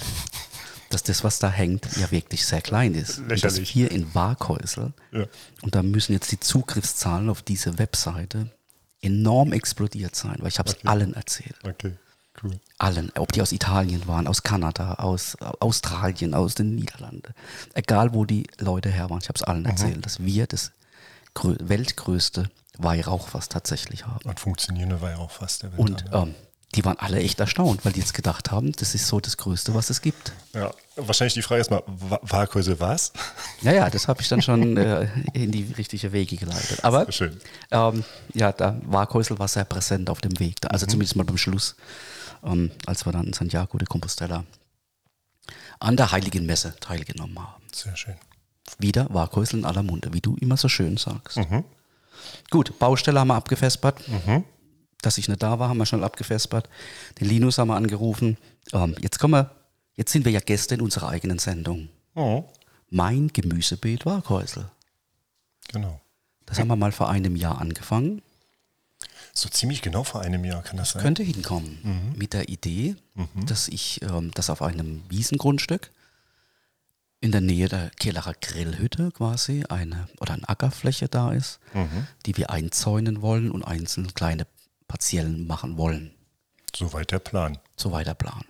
dass 0.92 1.02
das, 1.02 1.24
was 1.24 1.40
da 1.40 1.50
hängt, 1.50 1.98
ja 1.98 2.12
wirklich 2.12 2.46
sehr 2.46 2.62
klein 2.62 2.94
ist. 2.94 3.18
Und 3.18 3.30
das 3.32 3.42
Lächerlich. 3.42 3.70
hier 3.72 3.92
in 3.92 4.14
Waghäusel. 4.14 4.94
Ja. 5.12 5.26
Und 5.64 5.74
da 5.74 5.82
müssen 5.82 6.14
jetzt 6.14 6.32
die 6.32 6.40
Zugriffszahlen 6.40 7.30
auf 7.30 7.42
diese 7.42 7.80
Webseite 7.80 8.52
enorm 9.02 9.52
explodiert 9.52 10.16
sein, 10.16 10.36
weil 10.40 10.50
ich 10.50 10.60
habe 10.60 10.70
es 10.70 10.86
allen 10.86 11.16
erzählt. 11.16 11.56
Okay, 11.64 11.96
cool. 12.46 12.60
Allen, 12.78 13.12
ob 13.18 13.32
die 13.32 13.42
aus 13.42 13.52
Italien 13.52 14.08
waren, 14.08 14.28
aus 14.28 14.44
Kanada, 14.44 14.96
aus 14.96 15.36
äh, 15.36 15.46
Australien, 15.60 16.34
aus 16.34 16.56
den 16.56 16.76
Niederlanden. 16.76 17.34
Egal, 17.74 18.14
wo 18.14 18.26
die 18.26 18.48
Leute 18.60 18.90
her 18.90 19.10
waren, 19.10 19.20
ich 19.22 19.30
habe 19.30 19.38
es 19.38 19.44
allen 19.44 19.66
erzählt, 19.66 20.06
dass 20.06 20.20
wir 20.20 20.48
das 20.48 20.72
grö 21.34 21.56
weltgrößte 21.60 22.50
Weihrauchfass 22.78 23.50
tatsächlich 23.50 24.06
haben. 24.06 24.28
Und 24.28 24.40
funktionierende 24.40 25.02
Weihrauchfass 25.02 25.60
der 25.60 25.72
Welt. 25.72 25.80
Und 25.80 26.06
ähm, 26.12 26.36
die 26.76 26.84
waren 26.86 26.98
alle 27.00 27.20
echt 27.20 27.40
erstaunt, 27.40 27.86
weil 27.86 27.94
die 27.94 28.00
jetzt 28.00 28.14
gedacht 28.14 28.52
haben, 28.52 28.72
das 28.74 28.94
ist 28.96 29.08
so 29.08 29.20
das 29.20 29.38
Größte, 29.38 29.74
was 29.74 29.90
es 29.90 30.02
gibt. 30.02 30.34
ja, 30.54 30.72
wahrscheinlich 30.96 31.34
die 31.34 31.42
Frage 31.42 31.60
erstmal, 31.60 31.84
Wa- 31.88 32.20
Waghäuse 32.22 32.80
was? 32.80 33.12
Ja, 33.62 33.72
ja, 33.72 33.90
das 33.90 34.08
habe 34.08 34.22
ich 34.22 34.28
dann 34.30 34.42
schon 34.42 34.76
äh, 34.78 35.08
in 35.34 35.52
die 35.52 35.64
richtige 35.78 36.12
Wege 36.12 36.36
geleitet. 36.38 36.84
Aber 36.84 37.12
Schön. 37.12 37.40
ähm, 37.72 38.04
ja, 38.34 38.52
da 38.52 38.80
Waghäusel 38.86 39.40
war 39.40 39.48
sehr 39.48 39.66
präsent 39.66 40.10
auf 40.10 40.22
dem 40.22 40.38
Weg. 40.40 40.62
Da, 40.62 40.68
also 40.70 40.86
zumindest 40.86 41.16
mal 41.16 41.24
beim 41.24 41.38
Schluss, 41.38 41.76
ähm, 42.44 42.72
als 42.86 43.06
wir 43.06 43.12
dann 43.14 43.28
in 43.28 43.34
Santiago 43.34 43.78
de 43.78 43.88
Compostela 43.88 44.44
an 45.80 45.98
der 45.98 46.12
Heiligen 46.12 46.46
Messe 46.46 46.76
teilgenommen 46.80 47.38
haben. 47.40 47.64
Sehr 47.72 47.96
schön. 47.96 48.16
Wieder 48.80 49.08
Waghäusel 49.14 49.60
in 49.60 49.66
aller 49.66 49.84
Munde, 49.84 50.12
wie 50.14 50.22
du 50.22 50.36
immer 50.42 50.58
so 50.58 50.68
schön 50.70 50.98
sagst. 50.98 51.40
Gut, 52.50 52.78
Baustelle 52.80 53.20
haben 53.20 53.28
wir 53.28 53.36
abgefespert. 53.36 54.02
Dass 55.02 55.18
ich 55.18 55.28
nicht 55.28 55.44
da 55.44 55.60
war, 55.60 55.70
haben 55.70 55.78
wir 55.78 55.86
schnell 55.86 56.04
abgefespert. 56.04 56.70
Den 57.20 57.28
Linus 57.28 57.58
haben 57.58 57.68
wir 57.68 57.76
angerufen. 57.76 58.38
Ähm, 58.74 58.96
jetzt 59.02 59.20
kommen 59.20 59.34
wir, 59.34 59.52
jetzt 59.96 60.12
sind 60.12 60.26
wir 60.26 60.32
ja 60.32 60.40
Gäste 60.40 60.76
in 60.76 60.82
unserer 60.82 61.10
eigenen 61.10 61.40
Sendung. 61.40 61.90
Oh, 62.16 62.46
Mein 62.90 63.28
Gemüsebeet 63.30 64.06
Waghäusel. 64.06 64.70
genau. 65.72 66.02
Das 66.48 66.60
haben 66.60 66.68
wir 66.68 66.76
mal 66.76 66.92
vor 66.92 67.10
einem 67.10 67.36
Jahr 67.36 67.60
angefangen. 67.60 68.22
So 69.34 69.50
ziemlich 69.50 69.82
genau 69.82 70.04
vor 70.04 70.22
einem 70.22 70.46
Jahr 70.46 70.62
kann 70.62 70.78
das 70.78 70.92
sein. 70.92 71.02
Könnte 71.02 71.24
hinkommen. 71.24 72.14
Mit 72.16 72.34
der 72.34 72.50
Idee, 72.50 72.96
dass 73.48 73.68
ich 73.68 74.00
ähm, 74.04 74.30
das 74.36 74.50
auf 74.52 74.62
einem 74.62 75.02
Wiesengrundstück 75.10 75.90
in 77.20 77.32
der 77.32 77.42
Nähe 77.42 77.68
der 77.68 77.90
Kehlacher 78.00 78.34
Grillhütte 78.40 79.12
quasi 79.12 79.64
eine 79.70 80.08
oder 80.20 80.34
eine 80.36 80.48
Ackerfläche 80.48 81.08
da 81.10 81.32
ist, 81.34 81.60
die 82.28 82.38
wir 82.38 82.52
einzäunen 82.52 83.22
wollen 83.24 83.50
und 83.50 83.64
einzelne 83.64 84.10
kleine 84.14 84.46
Partiellen 84.88 85.48
machen 85.48 85.78
wollen. 85.78 86.12
Soweit 86.76 87.12
der 87.12 87.20
Plan. 87.20 87.58
Soweit 87.78 88.08
der 88.08 88.14
Plan. 88.16 88.44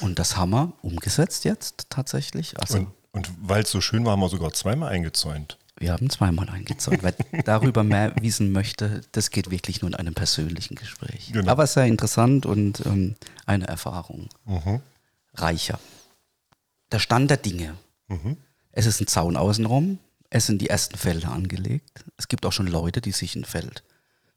Und 0.00 0.18
das 0.18 0.36
haben 0.36 0.50
wir 0.50 0.72
umgesetzt 0.82 1.44
jetzt 1.44 1.86
tatsächlich. 1.90 2.58
Also 2.60 2.78
Und, 2.78 2.88
und 3.12 3.30
weil 3.42 3.62
es 3.62 3.70
so 3.70 3.80
schön 3.80 4.04
war, 4.04 4.12
haben 4.12 4.20
wir 4.20 4.28
sogar 4.28 4.52
zweimal 4.52 4.90
eingezäunt. 4.90 5.58
wir 5.76 5.92
haben 5.92 6.08
zweimal 6.10 6.48
eingezäunt. 6.48 7.02
Wer 7.02 7.14
darüber 7.44 7.82
mehr 7.82 8.14
wissen 8.20 8.52
möchte, 8.52 9.02
das 9.12 9.30
geht 9.30 9.50
wirklich 9.50 9.80
nur 9.82 9.90
in 9.90 9.94
einem 9.94 10.14
persönlichen 10.14 10.76
Gespräch. 10.76 11.30
Genau. 11.32 11.50
Aber 11.50 11.66
sehr 11.66 11.86
interessant 11.86 12.46
und 12.46 12.84
ähm, 12.86 13.16
eine 13.46 13.66
Erfahrung. 13.68 14.28
Reicher. 15.34 15.78
Der 16.90 16.98
Stand 16.98 17.30
der 17.30 17.38
Dinge. 17.38 17.74
Es 18.70 18.86
ist 18.86 19.00
ein 19.00 19.06
Zaun 19.06 19.36
außenrum. 19.36 19.98
Es 20.30 20.46
sind 20.46 20.60
die 20.62 20.68
ersten 20.68 20.96
Felder 20.96 21.32
angelegt. 21.32 22.04
Es 22.16 22.28
gibt 22.28 22.46
auch 22.46 22.52
schon 22.52 22.66
Leute, 22.66 23.00
die 23.00 23.12
sich 23.12 23.34
ein 23.34 23.44
Feld 23.44 23.82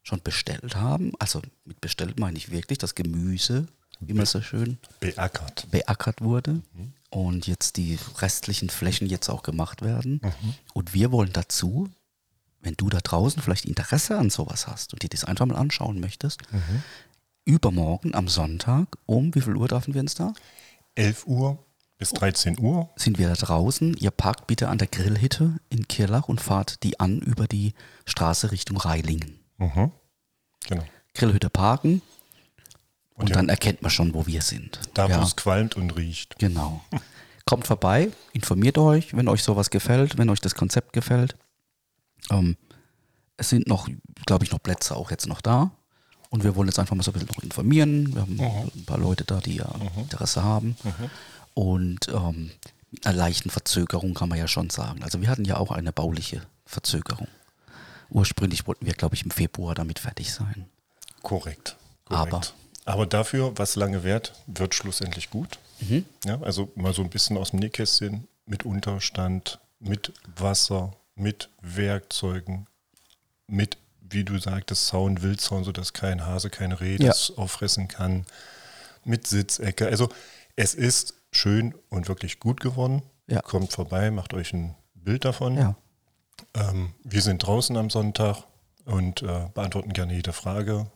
schon 0.06 0.22
bestellt 0.22 0.76
haben. 0.76 1.12
Also 1.18 1.42
mit 1.64 1.80
bestellt 1.80 2.20
meine 2.20 2.38
ich 2.38 2.50
wirklich 2.50 2.78
das 2.78 2.94
Gemüse, 2.94 3.66
immer 4.06 4.24
so 4.26 4.40
schön 4.40 4.78
Beackert. 5.00 5.66
beackert 5.70 6.20
wurde 6.20 6.62
und 7.10 7.46
jetzt 7.46 7.76
die 7.76 7.98
restlichen 8.18 8.70
Flächen 8.70 9.08
jetzt 9.08 9.28
auch 9.28 9.42
gemacht 9.42 9.82
werden. 9.82 10.20
Und 10.74 10.94
wir 10.94 11.10
wollen 11.10 11.32
dazu, 11.32 11.88
wenn 12.60 12.74
du 12.74 12.88
da 12.88 12.98
draußen 13.00 13.42
vielleicht 13.42 13.64
Interesse 13.64 14.16
an 14.16 14.30
sowas 14.30 14.68
hast 14.68 14.92
und 14.92 15.02
dir 15.02 15.08
das 15.08 15.24
einfach 15.24 15.46
mal 15.46 15.56
anschauen 15.56 15.98
möchtest, 15.98 16.42
übermorgen 17.44 18.14
am 18.14 18.28
Sonntag 18.28 18.96
um, 19.06 19.34
wie 19.34 19.40
viel 19.40 19.56
Uhr 19.56 19.66
dürfen 19.66 19.94
wir 19.94 20.02
uns 20.02 20.14
da? 20.14 20.34
11 20.94 21.26
Uhr 21.26 21.58
bis 21.98 22.10
13 22.10 22.60
Uhr. 22.60 22.90
Sind 22.96 23.18
wir 23.18 23.28
da 23.28 23.34
draußen. 23.34 23.96
Ihr 23.96 24.10
parkt 24.10 24.46
bitte 24.46 24.68
an 24.68 24.78
der 24.78 24.86
Grillhitte 24.86 25.58
in 25.68 25.88
Kirlach 25.88 26.28
und 26.28 26.40
fahrt 26.40 26.82
die 26.84 27.00
an 27.00 27.20
über 27.20 27.48
die 27.48 27.74
Straße 28.04 28.52
Richtung 28.52 28.76
Reilingen. 28.76 29.40
Mhm. 29.58 29.90
Genau. 30.68 30.84
Grillhütte 31.14 31.48
parken 31.50 32.02
und, 33.14 33.22
Und 33.22 33.30
ja, 33.30 33.36
dann 33.36 33.48
erkennt 33.48 33.82
man 33.82 33.90
schon, 33.90 34.12
wo 34.14 34.26
wir 34.26 34.42
sind. 34.42 34.80
Da, 34.94 35.08
Ja. 35.08 35.18
wo 35.20 35.22
es 35.24 35.36
qualmt 35.36 35.76
und 35.76 35.90
riecht. 35.96 36.38
Genau. 36.38 36.82
Kommt 37.46 37.66
vorbei, 37.66 38.10
informiert 38.32 38.76
euch, 38.76 39.16
wenn 39.16 39.28
euch 39.28 39.42
sowas 39.42 39.70
gefällt, 39.70 40.18
wenn 40.18 40.28
euch 40.30 40.40
das 40.40 40.54
Konzept 40.54 40.92
gefällt. 40.92 41.36
Ähm, 42.30 42.56
es 43.36 43.48
sind 43.50 43.66
noch, 43.68 43.88
glaube 44.26 44.44
ich, 44.44 44.50
noch 44.50 44.62
Plätze 44.62 44.96
auch 44.96 45.10
jetzt 45.10 45.26
noch 45.26 45.40
da. 45.40 45.70
Und 46.28 46.42
wir 46.42 46.56
wollen 46.56 46.68
jetzt 46.68 46.78
einfach 46.78 46.96
mal 46.96 47.02
so 47.04 47.12
ein 47.12 47.14
bisschen 47.14 47.28
noch 47.28 47.42
informieren. 47.42 48.12
Wir 48.14 48.20
haben 48.22 48.40
ein 48.74 48.84
paar 48.84 48.98
Leute 48.98 49.24
da, 49.24 49.38
die 49.40 49.56
ja 49.56 49.72
Interesse 49.96 50.42
haben. 50.42 50.76
Und 51.54 52.08
ähm, 52.08 52.50
einer 53.04 53.14
leichten 53.16 53.48
Verzögerung 53.50 54.14
kann 54.14 54.28
man 54.28 54.38
ja 54.38 54.48
schon 54.48 54.68
sagen. 54.68 55.02
Also 55.04 55.20
wir 55.20 55.28
hatten 55.28 55.44
ja 55.44 55.56
auch 55.56 55.70
eine 55.70 55.92
bauliche 55.92 56.42
Verzögerung. 56.66 57.28
Ursprünglich 58.10 58.66
wollten 58.66 58.86
wir, 58.86 58.92
glaube 58.94 59.14
ich, 59.14 59.24
im 59.24 59.30
Februar 59.30 59.74
damit 59.74 59.98
fertig 59.98 60.32
sein. 60.32 60.66
Korrekt. 61.22 61.76
Aber- 62.06 62.30
Korrekt. 62.30 62.54
Aber 62.84 63.04
dafür, 63.06 63.52
was 63.58 63.74
lange 63.74 64.04
währt, 64.04 64.32
wird 64.46 64.74
schlussendlich 64.74 65.30
gut. 65.30 65.58
Mhm. 65.80 66.04
Ja, 66.24 66.40
also 66.42 66.70
mal 66.76 66.94
so 66.94 67.02
ein 67.02 67.10
bisschen 67.10 67.36
aus 67.36 67.50
dem 67.50 67.58
Nähkästchen 67.58 68.28
mit 68.46 68.64
Unterstand, 68.64 69.58
mit 69.80 70.12
Wasser, 70.36 70.94
mit 71.16 71.48
Werkzeugen, 71.62 72.68
mit, 73.48 73.76
wie 74.00 74.22
du 74.22 74.38
sagtest, 74.38 74.86
Zaun, 74.86 75.20
Wildzaun, 75.22 75.64
sodass 75.64 75.92
kein 75.94 76.24
Hase, 76.24 76.48
kein 76.48 76.70
Reh 76.70 76.96
Ja. 77.00 77.08
das 77.08 77.32
auffressen 77.36 77.88
kann, 77.88 78.24
mit 79.04 79.26
Sitzecke. 79.26 79.86
Also 79.88 80.08
es 80.54 80.74
ist 80.74 81.14
schön 81.32 81.74
und 81.88 82.06
wirklich 82.06 82.38
gut 82.38 82.60
geworden. 82.60 83.02
Ja. 83.26 83.40
Kommt 83.42 83.72
vorbei, 83.72 84.12
macht 84.12 84.32
euch 84.32 84.52
ein 84.52 84.76
Bild 84.94 85.24
davon. 85.24 85.56
Ja. 85.56 85.74
Ähm, 86.56 86.94
wir 87.04 87.22
sind 87.22 87.46
draußen 87.46 87.76
am 87.76 87.90
Sonntag 87.90 88.38
und 88.84 89.22
äh, 89.22 89.48
beantworten 89.54 89.92
gerne 89.92 90.14
jede 90.14 90.32
Frage. 90.32 90.86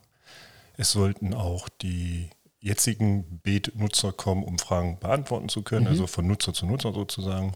Es 0.76 0.93
sollten 0.93 1.35
auch 1.35 1.69
die 1.69 2.31
jetzigen 2.61 3.40
Beet-Nutzer 3.43 4.12
kommen, 4.12 4.43
um 4.45 4.59
Fragen 4.59 4.99
beantworten 4.99 5.49
zu 5.49 5.62
können, 5.62 5.87
also 5.87 6.07
von 6.07 6.26
Nutzer 6.26 6.52
zu 6.55 6.67
Nutzer 6.67 6.93
sozusagen. 6.93 7.52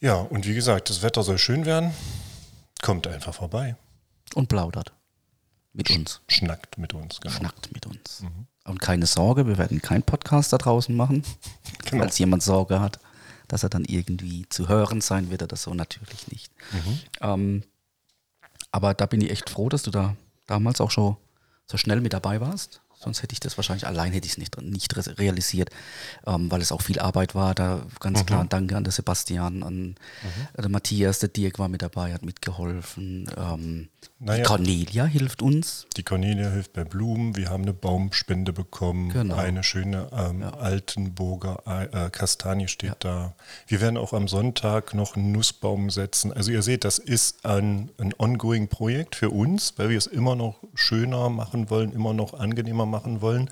Ja, 0.00 0.14
und 0.14 0.46
wie 0.46 0.54
gesagt, 0.54 0.90
das 0.90 1.02
Wetter 1.02 1.22
soll 1.22 1.38
schön 1.38 1.66
werden. 1.66 1.92
Kommt 2.82 3.06
einfach 3.06 3.34
vorbei. 3.34 3.76
Und 4.34 4.48
plaudert. 4.48 4.92
Mit 5.72 5.90
uns. 5.90 6.20
Schnackt 6.26 6.78
mit 6.78 6.94
uns. 6.94 7.20
Genau. 7.20 7.34
Schnackt 7.34 7.72
mit 7.72 7.86
uns. 7.86 8.24
Und 8.64 8.80
keine 8.80 9.06
Sorge, 9.06 9.46
wir 9.46 9.58
werden 9.58 9.82
keinen 9.82 10.02
Podcast 10.02 10.52
da 10.52 10.58
draußen 10.58 10.94
machen, 10.96 11.22
Genau. 11.84 12.02
falls 12.04 12.18
jemand 12.18 12.42
Sorge 12.42 12.80
hat, 12.80 12.98
dass 13.50 13.64
er 13.64 13.68
dann 13.68 13.84
irgendwie 13.84 14.48
zu 14.48 14.68
hören 14.68 15.00
sein 15.00 15.30
wird 15.30 15.42
oder 15.42 15.56
so, 15.56 15.74
natürlich 15.74 16.28
nicht. 16.28 16.52
Ähm, 17.20 17.64
aber 18.70 18.94
da 18.94 19.06
bin 19.06 19.20
ich 19.20 19.30
echt 19.30 19.50
froh, 19.50 19.68
dass 19.68 19.82
du 19.82 19.90
da 19.90 20.16
damals 20.46 20.80
auch 20.80 20.90
schon 20.92 21.16
so 21.66 21.76
schnell 21.76 22.00
mit 22.00 22.12
dabei 22.12 22.40
warst. 22.40 22.80
Sonst 23.02 23.22
hätte 23.22 23.32
ich 23.32 23.40
das 23.40 23.56
wahrscheinlich 23.56 23.86
allein 23.86 24.12
hätte 24.12 24.26
ich 24.26 24.32
es 24.32 24.38
nicht, 24.38 24.60
nicht 24.60 24.94
re- 24.94 25.18
realisiert, 25.18 25.70
ähm, 26.26 26.50
weil 26.50 26.60
es 26.60 26.70
auch 26.70 26.82
viel 26.82 26.98
Arbeit 27.00 27.34
war. 27.34 27.54
Da 27.54 27.80
ganz 27.98 28.26
klar 28.26 28.44
Danke 28.46 28.76
an 28.76 28.84
den 28.84 28.90
Sebastian, 28.92 29.62
an 29.62 29.94
äh, 30.56 30.60
den 30.62 30.70
Matthias, 30.70 31.18
der 31.18 31.30
Dirk 31.30 31.58
war 31.58 31.68
mit 31.68 31.80
dabei, 31.80 32.12
hat 32.12 32.24
mitgeholfen. 32.24 33.30
Ähm, 33.36 33.88
Naja. 34.18 34.42
Die 34.42 34.46
Cornelia 34.46 35.04
hilft 35.06 35.40
uns. 35.40 35.86
Die 35.96 36.02
Cornelia 36.02 36.50
hilft 36.50 36.74
bei 36.74 36.84
Blumen. 36.84 37.36
Wir 37.36 37.48
haben 37.48 37.62
eine 37.62 37.72
Baumspende 37.72 38.52
bekommen. 38.52 39.08
Genau. 39.10 39.34
Eine 39.36 39.62
schöne 39.64 40.08
ähm, 40.12 40.42
Altenburger 40.42 41.62
äh, 41.92 42.10
Kastanie 42.10 42.68
steht 42.68 42.96
da. 43.00 43.32
Wir 43.66 43.80
werden 43.80 43.96
auch 43.96 44.12
am 44.12 44.28
Sonntag 44.28 44.92
noch 44.92 45.16
einen 45.16 45.32
Nussbaum 45.32 45.88
setzen. 45.88 46.32
Also 46.34 46.50
ihr 46.50 46.62
seht, 46.62 46.84
das 46.84 46.98
ist 46.98 47.46
ein, 47.46 47.90
ein 47.98 48.12
ongoing 48.18 48.68
Projekt 48.68 49.16
für 49.16 49.30
uns, 49.30 49.72
weil 49.78 49.88
wir 49.88 49.96
es 49.96 50.06
immer 50.06 50.36
noch 50.36 50.56
schöner 50.74 51.30
machen 51.30 51.70
wollen, 51.70 51.92
immer 51.92 52.12
noch 52.12 52.34
angenehmer 52.34 52.84
machen 52.84 52.89
wollen. 53.20 53.50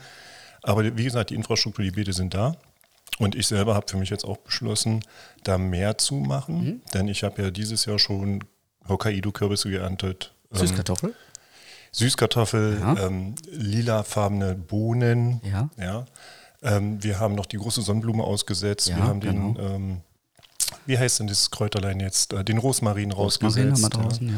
Aber 0.63 0.85
wie 0.97 1.05
gesagt, 1.05 1.31
die 1.31 1.35
Infrastruktur, 1.35 1.85
die 1.85 1.91
Beete 1.91 2.13
sind 2.13 2.35
da. 2.35 2.57
Und 3.19 3.35
ich 3.35 3.47
selber 3.47 3.75
habe 3.75 3.87
für 3.89 3.97
mich 3.97 4.11
jetzt 4.11 4.25
auch 4.25 4.37
beschlossen, 4.39 5.03
da 5.45 5.59
mehr 5.59 5.99
zu 5.99 6.15
machen. 6.15 6.65
Mhm. 6.65 6.81
Denn 6.95 7.09
ich 7.09 7.25
habe 7.25 7.43
ja 7.43 7.51
dieses 7.51 7.85
Jahr 7.85 7.99
schon 7.99 8.45
Hokkaido-Kürbisse 8.89 9.71
geerntet. 9.71 10.33
ähm, 10.53 10.59
Süßkartoffel. 10.59 11.15
Süßkartoffel, 11.93 12.79
Ja. 12.81 13.07
ähm, 13.07 13.35
lilafarbene 13.51 14.55
Bohnen. 14.55 15.41
Ja. 15.45 15.69
ja. 15.79 16.05
Ähm, 16.63 17.03
wir 17.03 17.19
haben 17.19 17.35
noch 17.35 17.47
die 17.47 17.57
große 17.57 17.83
Sonnenblume 17.83 18.23
ausgesetzt. 18.23 18.89
Ja, 18.89 18.97
wir 18.97 19.05
haben 19.05 19.21
den, 19.21 19.55
genau. 19.55 19.69
ähm, 19.75 20.01
wie 20.87 20.99
heißt 20.99 21.21
denn 21.21 21.27
dieses 21.29 21.51
Kräuterlein 21.51 22.01
jetzt? 22.01 22.33
Äh, 22.33 22.45
den 22.45 22.59
Rosmarin 22.59 23.13
Rosmarin 23.13 23.57
haben 23.63 23.71
rausgesetzt. 23.75 23.83
wir 23.83 23.91
draußen, 23.91 24.29
ja. 24.29 24.35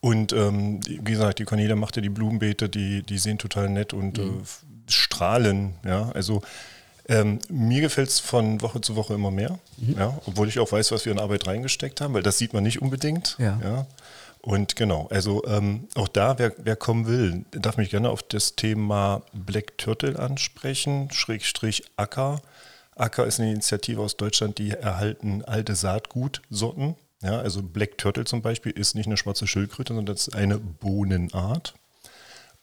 Und 0.00 0.32
ähm, 0.32 0.80
wie 0.86 1.12
gesagt, 1.12 1.38
die 1.38 1.44
Cornelia 1.44 1.74
machte 1.76 2.00
die 2.02 2.08
Blumenbeete, 2.10 2.68
die, 2.68 3.02
die 3.02 3.18
sehen 3.18 3.38
total 3.38 3.68
nett 3.68 3.92
und 3.92 4.18
Mhm. 4.18 4.40
äh, 4.42 4.90
strahlen. 4.92 5.74
Ja, 5.84 6.10
also 6.12 6.42
ähm, 7.08 7.38
mir 7.48 7.80
gefällt 7.80 8.08
es 8.08 8.18
von 8.20 8.60
Woche 8.62 8.80
zu 8.80 8.96
Woche 8.96 9.14
immer 9.14 9.30
mehr, 9.30 9.58
Mhm. 9.78 9.96
ja, 9.98 10.18
obwohl 10.26 10.48
ich 10.48 10.58
auch 10.58 10.70
weiß, 10.72 10.90
was 10.92 11.04
wir 11.04 11.12
in 11.12 11.18
Arbeit 11.20 11.46
reingesteckt 11.46 12.00
haben, 12.00 12.14
weil 12.14 12.22
das 12.22 12.38
sieht 12.38 12.52
man 12.52 12.62
nicht 12.64 12.82
unbedingt. 12.82 13.36
Ja. 13.38 13.86
Und 14.42 14.76
genau, 14.76 15.08
also 15.10 15.44
ähm, 15.46 15.88
auch 15.96 16.06
da, 16.08 16.38
wer, 16.38 16.52
wer 16.58 16.76
kommen 16.76 17.06
will, 17.06 17.44
darf 17.50 17.76
mich 17.78 17.90
gerne 17.90 18.10
auf 18.10 18.22
das 18.22 18.54
Thema 18.54 19.22
Black 19.32 19.76
Turtle 19.78 20.16
ansprechen, 20.18 21.08
Schrägstrich 21.10 21.82
Acker. 21.96 22.40
Acker 22.94 23.26
ist 23.26 23.40
eine 23.40 23.50
Initiative 23.50 24.00
aus 24.00 24.16
Deutschland, 24.16 24.58
die 24.58 24.70
erhalten 24.70 25.42
alte 25.44 25.74
Saatgutsorten. 25.74 26.94
Ja, 27.22 27.38
also 27.38 27.62
Black 27.62 27.98
Turtle 27.98 28.24
zum 28.24 28.42
Beispiel 28.42 28.72
ist 28.72 28.94
nicht 28.94 29.06
eine 29.06 29.16
schwarze 29.16 29.46
Schildkröte, 29.46 29.94
sondern 29.94 30.14
das 30.14 30.28
ist 30.28 30.34
eine 30.34 30.58
Bohnenart. 30.58 31.74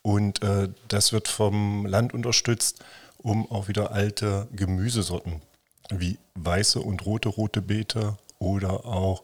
Und 0.02 0.44
äh, 0.44 0.70
das 0.90 1.14
wird 1.14 1.28
vom 1.28 1.86
Land 1.86 2.14
unterstützt, 2.14 2.84
um 3.18 3.50
auch 3.50 3.68
wieder 3.68 3.92
alte 3.92 4.48
Gemüsesorten 4.52 5.42
wie 5.90 6.18
weiße 6.36 6.80
und 6.80 7.06
rote 7.06 7.30
rote 7.30 7.62
Beete 7.62 8.18
oder 8.40 8.86
auch 8.86 9.24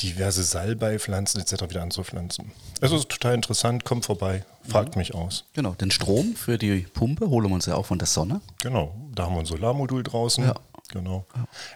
diverse 0.00 0.42
Salbeipflanzen 0.42 1.40
etc. 1.40 1.68
wieder 1.68 1.82
anzupflanzen. 1.82 2.50
Also 2.80 2.96
es 2.96 3.02
ist 3.02 3.10
total 3.10 3.34
interessant, 3.34 3.84
kommt 3.84 4.04
vorbei, 4.04 4.44
fragt 4.68 4.96
mich 4.96 5.14
aus. 5.14 5.44
Genau, 5.52 5.72
den 5.72 5.90
Strom 5.90 6.34
für 6.34 6.58
die 6.58 6.86
Pumpe 6.92 7.28
holen 7.28 7.48
wir 7.48 7.54
uns 7.54 7.66
ja 7.66 7.74
auch 7.74 7.86
von 7.86 7.98
der 7.98 8.08
Sonne. 8.08 8.40
Genau, 8.60 8.94
da 9.14 9.24
haben 9.24 9.34
wir 9.34 9.40
ein 9.40 9.46
Solarmodul 9.46 10.02
draußen. 10.02 10.44
Ja. 10.44 10.54
Genau. 10.92 11.26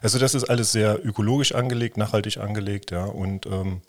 Also 0.03 0.19
das 0.19 0.35
ist 0.35 0.45
alles 0.45 0.73
sehr 0.73 1.05
ökologisch 1.05 1.55
angelegt, 1.55 1.97
nachhaltig 1.97 2.37
angelegt, 2.37 2.91
ja. 2.91 3.05
Und 3.05 3.47
ähm, 3.47 3.81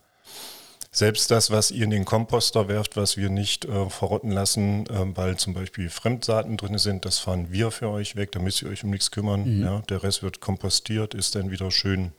selbst 0.92 1.30
das, 1.30 1.52
was 1.52 1.70
ihr 1.70 1.84
in 1.84 1.90
den 1.90 2.06
Komposter 2.06 2.68
werft, 2.68 2.96
was 2.96 3.18
wir 3.18 3.30
nicht 3.30 3.66
äh, 3.66 3.90
verrotten 3.90 4.32
lassen, 4.32 4.86
ähm, 4.90 5.16
weil 5.16 5.38
zum 5.38 5.54
Beispiel 5.54 5.90
Fremdsaaten 5.90 6.58
drin 6.58 6.78
sind, 6.78 7.06
das 7.06 7.20
fahren 7.20 7.52
wir 7.52 7.72
für 7.72 7.90
euch 7.90 8.16
weg, 8.16 8.32
da 8.32 8.40
müsst 8.40 8.62
ihr 8.62 8.70
euch 8.70 8.84
um 8.84 8.90
nichts 8.90 9.12
kümmern. 9.12 9.62
Ja. 9.62 9.82
Der 9.90 10.02
Rest 10.02 10.24
wird 10.24 10.40
kompostiert, 10.40 11.14
ist 11.14 11.36
dann 11.36 11.52
wieder 11.52 11.70
schön 11.72 12.14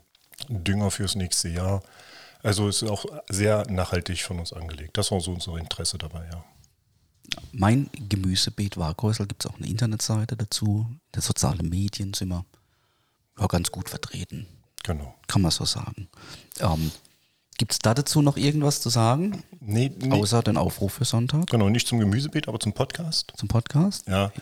Dünger 0.48 0.90
fürs 0.90 1.16
nächste 1.16 1.48
Jahr. 1.48 1.82
Also 2.42 2.68
es 2.68 2.82
ist 2.82 2.90
auch 2.90 3.06
sehr 3.28 3.68
nachhaltig 3.68 4.22
von 4.22 4.38
uns 4.38 4.52
angelegt. 4.52 4.96
Das 4.96 5.10
war 5.10 5.20
so 5.20 5.32
unser 5.32 5.56
Interesse 5.56 5.98
dabei, 5.98 6.28
ja. 6.30 6.44
Mein 7.52 7.90
Gemüsebeet 8.08 8.76
Waghäusel 8.76 9.26
gibt 9.26 9.44
es 9.44 9.50
auch 9.50 9.56
eine 9.56 9.66
Internetseite 9.66 10.36
dazu. 10.36 10.86
Der 11.14 11.22
soziale 11.22 11.62
Medien 11.62 12.14
sind 12.14 12.28
wir 12.28 12.44
ja, 13.38 13.46
ganz 13.46 13.70
gut 13.70 13.88
vertreten, 13.88 14.46
Genau. 14.84 15.14
kann 15.26 15.42
man 15.42 15.50
so 15.50 15.64
sagen. 15.64 16.08
Ähm, 16.60 16.90
gibt 17.58 17.72
es 17.72 17.78
da 17.78 17.94
dazu 17.94 18.22
noch 18.22 18.36
irgendwas 18.36 18.80
zu 18.80 18.88
sagen, 18.88 19.42
Nee, 19.60 19.90
nee, 19.98 20.12
außer 20.12 20.42
den 20.42 20.56
Aufruf 20.56 20.94
für 20.94 21.04
Sonntag 21.04 21.48
genau, 21.48 21.68
nicht 21.68 21.86
zum 21.88 21.98
Gemüsebeet, 21.98 22.48
aber 22.48 22.60
zum 22.60 22.72
Podcast. 22.72 23.32
zum 23.36 23.48
Podcast? 23.48 24.06
Ja, 24.08 24.32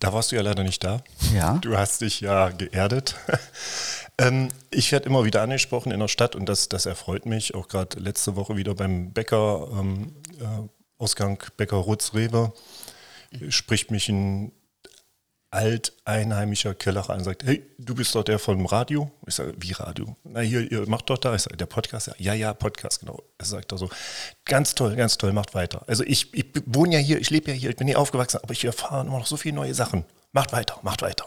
da 0.00 0.12
warst 0.12 0.30
du 0.30 0.36
ja 0.36 0.42
leider 0.42 0.62
nicht 0.62 0.84
da. 0.84 1.02
Ja. 1.34 1.54
Du 1.60 1.76
hast 1.76 2.00
dich 2.00 2.20
ja 2.20 2.50
geerdet. 2.50 3.16
ähm, 4.18 4.48
ich 4.70 4.92
werde 4.92 5.06
immer 5.06 5.24
wieder 5.24 5.42
angesprochen 5.42 5.90
in 5.90 5.98
der 6.00 6.08
Stadt 6.08 6.36
und 6.36 6.46
das, 6.48 6.68
das 6.68 6.86
erfreut 6.86 7.26
mich. 7.26 7.54
Auch 7.54 7.68
gerade 7.68 7.98
letzte 7.98 8.36
Woche 8.36 8.56
wieder 8.56 8.74
beim 8.74 9.12
Bäcker, 9.12 9.68
ähm, 9.72 10.14
äh, 10.38 10.68
Ausgang 10.98 11.42
Bäcker 11.56 11.76
Rutz 11.76 12.14
Rewe, 12.14 12.52
spricht 13.48 13.90
mich 13.90 14.08
ein 14.08 14.52
alteinheimischer 15.50 16.74
Keller 16.74 17.08
an 17.08 17.18
und 17.18 17.24
sagt, 17.24 17.44
hey, 17.44 17.64
du 17.78 17.94
bist 17.94 18.14
doch 18.14 18.22
der 18.22 18.38
vom 18.38 18.66
Radio? 18.66 19.10
Ich 19.26 19.34
sage, 19.34 19.54
wie 19.58 19.72
Radio? 19.72 20.16
Na 20.24 20.40
hier, 20.40 20.70
ihr 20.70 20.88
macht 20.88 21.08
doch 21.10 21.18
da. 21.18 21.34
Ich 21.34 21.42
sage, 21.42 21.56
der 21.56 21.66
Podcast? 21.66 22.10
Ja, 22.18 22.34
ja, 22.34 22.52
Podcast, 22.54 23.00
genau. 23.00 23.22
Er 23.38 23.46
sagt 23.46 23.72
er 23.72 23.78
so, 23.78 23.88
ganz 24.44 24.74
toll, 24.74 24.94
ganz 24.96 25.16
toll, 25.16 25.32
macht 25.32 25.54
weiter. 25.54 25.82
Also 25.86 26.04
ich, 26.04 26.32
ich 26.34 26.46
wohne 26.66 26.94
ja 26.94 26.98
hier, 26.98 27.18
ich 27.18 27.30
lebe 27.30 27.50
ja 27.50 27.56
hier, 27.56 27.70
ich 27.70 27.76
bin 27.76 27.86
hier 27.86 27.98
aufgewachsen, 27.98 28.40
aber 28.42 28.52
ich 28.52 28.64
erfahre 28.64 29.06
immer 29.06 29.18
noch 29.18 29.26
so 29.26 29.36
viele 29.36 29.54
neue 29.54 29.74
Sachen. 29.74 30.04
Macht 30.32 30.52
weiter, 30.52 30.78
macht 30.82 31.02
weiter. 31.02 31.26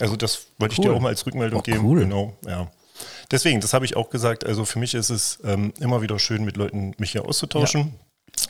Also 0.00 0.16
das 0.16 0.46
wollte 0.58 0.72
ich 0.74 0.78
Cool. 0.78 0.86
dir 0.86 0.92
auch 0.94 1.00
mal 1.00 1.08
als 1.08 1.26
Rückmeldung 1.26 1.60
Oh, 1.60 1.62
geben. 1.62 1.84
cool. 1.84 2.00
Genau, 2.00 2.36
ja. 2.46 2.70
Deswegen, 3.30 3.60
das 3.60 3.72
habe 3.72 3.84
ich 3.84 3.96
auch 3.96 4.10
gesagt. 4.10 4.44
Also 4.46 4.64
für 4.64 4.78
mich 4.78 4.94
ist 4.94 5.10
es 5.10 5.38
ähm, 5.44 5.72
immer 5.80 6.02
wieder 6.02 6.18
schön, 6.20 6.44
mit 6.44 6.56
Leuten 6.56 6.94
mich 6.98 7.12
hier 7.12 7.24
auszutauschen 7.24 7.94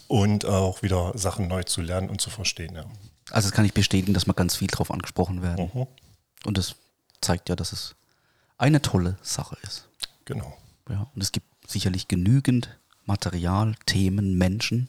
und 0.09 0.45
auch 0.45 0.83
wieder 0.83 1.13
Sachen 1.17 1.49
neu 1.49 1.63
zu 1.63 1.81
lernen 1.81 2.11
und 2.11 2.21
zu 2.21 2.29
verstehen. 2.29 2.75
Ja. 2.75 2.85
Also 3.31 3.49
das 3.49 3.55
kann 3.57 3.65
ich 3.65 3.73
bestätigen, 3.73 4.15
dass 4.15 4.27
wir 4.27 4.35
ganz 4.35 4.57
viel 4.57 4.69
drauf 4.69 4.91
angesprochen 4.91 5.43
werden. 5.43 5.71
Mhm. 5.75 5.87
Und 6.45 6.59
das 6.59 6.77
zeigt 7.21 7.49
ja, 7.49 7.57
dass 7.57 7.73
es 7.73 7.95
eine 8.59 8.83
tolle 8.83 9.17
Sache 9.23 9.57
ist. 9.63 9.89
Genau. 10.25 10.57
Ja, 10.89 11.07
und 11.15 11.23
es 11.23 11.33
gibt 11.33 11.47
sicherlich 11.67 12.09
genügend 12.09 12.79
Material, 13.07 13.75
Themen, 13.87 14.37
Menschen, 14.37 14.89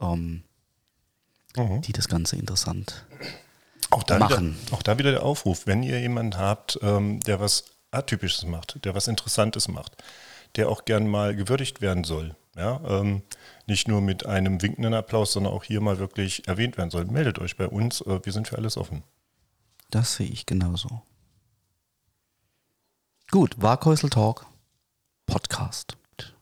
ähm, 0.00 0.42
Mhm. 1.56 1.82
die 1.82 1.92
das 1.92 2.08
Ganze 2.08 2.36
interessant 2.36 3.04
Auch 3.90 4.02
da, 4.04 4.18
machen. 4.18 4.56
Wieder, 4.66 4.74
auch 4.76 4.82
da 4.82 4.96
wieder 4.98 5.10
der 5.10 5.22
Aufruf, 5.22 5.66
wenn 5.66 5.82
ihr 5.82 6.00
jemanden 6.00 6.38
habt, 6.38 6.78
ähm, 6.82 7.20
der 7.20 7.40
was 7.40 7.64
Atypisches 7.90 8.44
macht, 8.46 8.82
der 8.86 8.94
was 8.94 9.06
Interessantes 9.06 9.68
macht, 9.68 10.02
der 10.56 10.70
auch 10.70 10.86
gern 10.86 11.06
mal 11.06 11.36
gewürdigt 11.36 11.82
werden 11.82 12.04
soll. 12.04 12.34
Ja, 12.56 12.80
ähm, 12.84 13.22
nicht 13.66 13.88
nur 13.88 14.00
mit 14.02 14.26
einem 14.26 14.60
winkenden 14.60 14.92
Applaus, 14.92 15.32
sondern 15.32 15.52
auch 15.52 15.64
hier 15.64 15.80
mal 15.80 15.98
wirklich 15.98 16.46
erwähnt 16.46 16.76
werden 16.76 16.90
soll. 16.90 17.06
Meldet 17.06 17.38
euch 17.38 17.56
bei 17.56 17.66
uns, 17.66 18.02
äh, 18.02 18.20
wir 18.22 18.32
sind 18.32 18.48
für 18.48 18.58
alles 18.58 18.76
offen. 18.76 19.02
Das 19.90 20.16
sehe 20.16 20.28
ich 20.28 20.46
genauso. 20.46 21.02
Gut, 23.30 23.60
Waghäusel 23.60 24.10
Talk, 24.10 24.46
Podcast. 25.26 25.96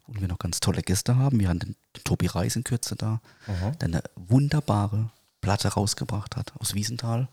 Und 0.06 0.20
wir 0.20 0.26
noch 0.26 0.38
ganz 0.38 0.58
tolle 0.58 0.82
Gäste 0.82 1.16
haben. 1.16 1.38
Wir 1.38 1.48
haben 1.48 1.60
den, 1.60 1.76
Tobi 2.02 2.26
Reis 2.26 2.56
in 2.56 2.64
Kürze 2.64 2.96
da, 2.96 3.20
der 3.46 3.86
eine 3.86 4.02
wunderbare 4.16 5.10
Platte 5.40 5.68
rausgebracht 5.68 6.36
hat 6.36 6.52
aus 6.58 6.74
Wiesenthal. 6.74 7.28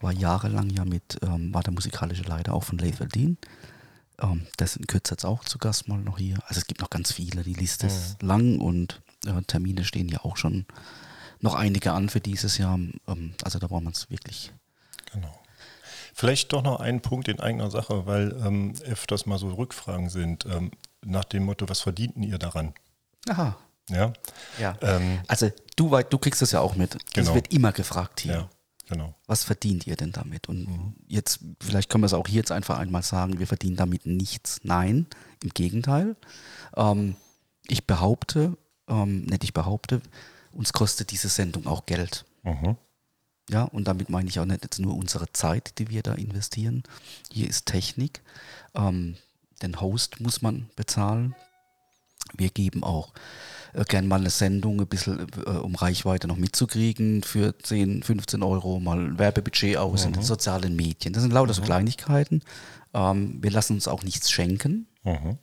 War 0.00 0.12
jahrelang 0.12 0.70
ja 0.70 0.84
mit, 0.84 1.18
ähm, 1.22 1.52
war 1.52 1.62
der 1.62 1.72
musikalische 1.72 2.22
Leiter 2.22 2.54
auch 2.54 2.64
von 2.64 2.78
Leif 2.78 2.98
Dean. 3.12 3.36
Ähm, 4.20 4.46
ist 4.60 4.76
in 4.76 4.86
Kürze 4.86 5.14
jetzt 5.14 5.24
auch 5.24 5.44
zu 5.44 5.58
Gast 5.58 5.88
mal 5.88 5.98
noch 5.98 6.18
hier. 6.18 6.38
Also 6.46 6.60
es 6.60 6.66
gibt 6.66 6.80
noch 6.80 6.90
ganz 6.90 7.12
viele. 7.12 7.42
Die 7.42 7.54
Liste 7.54 7.86
ist 7.86 8.22
lang 8.22 8.58
und 8.60 9.00
äh, 9.26 9.42
Termine 9.42 9.84
stehen 9.84 10.08
ja 10.08 10.20
auch 10.24 10.36
schon 10.36 10.66
noch 11.40 11.54
einige 11.54 11.92
an 11.92 12.08
für 12.08 12.20
dieses 12.20 12.58
Jahr. 12.58 12.74
Ähm, 12.74 13.34
also 13.42 13.58
da 13.58 13.66
braucht 13.66 13.82
man 13.84 13.92
es 13.92 14.10
wirklich 14.10 14.52
Genau. 15.12 15.32
Vielleicht 16.14 16.52
doch 16.52 16.62
noch 16.62 16.80
einen 16.80 17.00
Punkt 17.00 17.28
in 17.28 17.40
eigener 17.40 17.70
Sache, 17.70 18.06
weil 18.06 18.36
ähm, 18.44 18.74
öfters 18.84 19.26
mal 19.26 19.38
so 19.38 19.48
Rückfragen 19.52 20.08
sind 20.10 20.46
ähm, 20.46 20.70
nach 21.04 21.24
dem 21.24 21.44
Motto, 21.44 21.68
was 21.68 21.80
verdienten 21.80 22.22
ihr 22.22 22.38
daran? 22.38 22.74
Aha. 23.28 23.56
Ja, 23.90 24.12
Ja. 24.58 24.76
Ähm, 24.80 25.20
also 25.26 25.50
du, 25.76 25.90
du 26.08 26.18
kriegst 26.18 26.40
das 26.40 26.52
ja 26.52 26.60
auch 26.60 26.76
mit. 26.76 26.94
Es 26.94 27.00
Genau. 27.14 27.34
wird 27.34 27.52
immer 27.52 27.72
gefragt 27.72 28.20
hier. 28.20 28.32
ja, 28.32 28.48
genau. 28.92 29.14
Was 29.26 29.44
verdient 29.44 29.86
ihr 29.86 29.96
denn 29.96 30.12
damit? 30.12 30.48
Und 30.48 30.94
jetzt, 31.06 31.40
vielleicht 31.60 31.88
können 31.88 32.02
wir 32.02 32.06
es 32.06 32.14
auch 32.14 32.28
hier 32.28 32.36
jetzt 32.36 32.52
einfach 32.52 32.78
einmal 32.78 33.02
sagen, 33.02 33.38
wir 33.38 33.46
verdienen 33.46 33.76
damit 33.76 34.06
nichts. 34.06 34.60
Nein, 34.62 35.06
im 35.42 35.50
Gegenteil. 35.50 36.16
Ähm, 36.76 37.16
ich 37.66 37.86
behaupte, 37.86 38.56
ähm, 38.88 39.24
nicht 39.24 39.44
ich 39.44 39.52
behaupte, 39.52 40.02
uns 40.52 40.72
kostet 40.72 41.10
diese 41.10 41.28
Sendung 41.28 41.66
auch 41.66 41.86
Geld. 41.86 42.24
Mhm. 42.42 42.76
Ja, 43.50 43.64
und 43.64 43.88
damit 43.88 44.08
meine 44.08 44.28
ich 44.28 44.38
auch 44.38 44.44
nicht 44.44 44.62
jetzt 44.62 44.78
nur 44.78 44.94
unsere 44.94 45.30
Zeit, 45.32 45.78
die 45.78 45.90
wir 45.90 46.02
da 46.02 46.14
investieren. 46.14 46.82
Hier 47.30 47.48
ist 47.48 47.66
Technik. 47.66 48.22
Ähm, 48.74 49.16
den 49.62 49.80
Host 49.80 50.20
muss 50.20 50.42
man 50.42 50.70
bezahlen. 50.76 51.34
Wir 52.36 52.50
geben 52.50 52.84
auch 52.84 53.12
äh, 53.72 53.84
gern 53.84 54.06
mal 54.06 54.20
eine 54.20 54.30
Sendung, 54.30 54.80
ein 54.80 54.86
bisschen, 54.86 55.26
äh, 55.46 55.50
um 55.50 55.74
Reichweite 55.74 56.28
noch 56.28 56.36
mitzukriegen, 56.36 57.22
für 57.22 57.56
10, 57.58 58.02
15 58.02 58.42
Euro 58.42 58.80
mal 58.80 58.98
ein 58.98 59.18
Werbebudget 59.18 59.76
aus 59.76 60.04
in 60.04 60.12
den 60.12 60.22
sozialen 60.22 60.76
Medien. 60.76 61.14
Das 61.14 61.22
sind 61.22 61.32
lauter 61.32 61.54
so 61.54 61.62
Kleinigkeiten. 61.62 62.42
Ähm, 62.94 63.38
wir 63.42 63.50
lassen 63.50 63.74
uns 63.74 63.88
auch 63.88 64.02
nichts 64.02 64.30
schenken. 64.30 64.86
Mhm. 65.04 65.38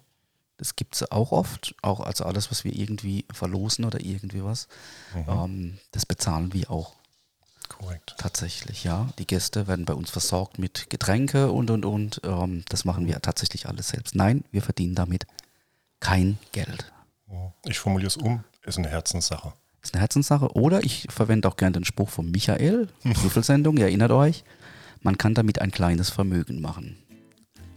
Das 0.58 0.76
gibt 0.76 0.96
es 0.96 1.10
auch 1.12 1.32
oft, 1.32 1.74
auch 1.82 2.02
also 2.02 2.26
alles, 2.26 2.52
was 2.52 2.66
wir 2.66 2.76
irgendwie 2.76 3.26
verlosen 3.32 3.86
oder 3.86 4.02
irgendwie 4.02 4.44
was, 4.44 4.68
ähm, 5.16 5.80
das 5.94 6.06
bezahlen 6.06 6.54
wir 6.54 6.70
auch 6.70 6.96
Korrekt. 7.70 8.16
tatsächlich, 8.18 8.84
ja. 8.84 9.08
Die 9.20 9.26
Gäste 9.26 9.68
werden 9.68 9.86
bei 9.86 9.94
uns 9.94 10.10
versorgt 10.10 10.60
mit 10.60 10.90
Getränke 10.90 11.50
und 11.50 11.72
und 11.72 11.86
und. 11.86 12.20
Ähm, 12.26 12.66
das 12.68 12.84
machen 12.84 13.08
wir 13.08 13.22
tatsächlich 13.22 13.68
alles 13.68 13.88
selbst. 13.90 14.16
Nein, 14.16 14.44
wir 14.52 14.62
verdienen 14.62 14.96
damit 14.96 15.26
kein 16.00 16.38
Geld. 16.52 16.92
Ich 17.66 17.80
formuliere 17.80 18.08
es 18.08 18.18
um, 18.18 18.44
ist 18.64 18.78
eine 18.78 18.90
Herzenssache. 18.90 19.54
Ist 19.82 19.94
eine 19.94 20.02
Herzenssache. 20.02 20.52
Oder 20.56 20.84
ich 20.84 21.08
verwende 21.10 21.48
auch 21.48 21.58
gerne 21.58 21.74
den 21.74 21.86
Spruch 21.86 22.10
von 22.10 22.30
Michael, 22.32 22.90
Würfelsendung, 23.04 23.78
ihr 23.78 23.86
erinnert 23.86 24.12
euch, 24.12 24.44
man 25.02 25.18
kann 25.18 25.34
damit 25.34 25.62
ein 25.62 25.72
kleines 25.72 26.10
Vermögen 26.10 26.62
machen. 26.62 26.98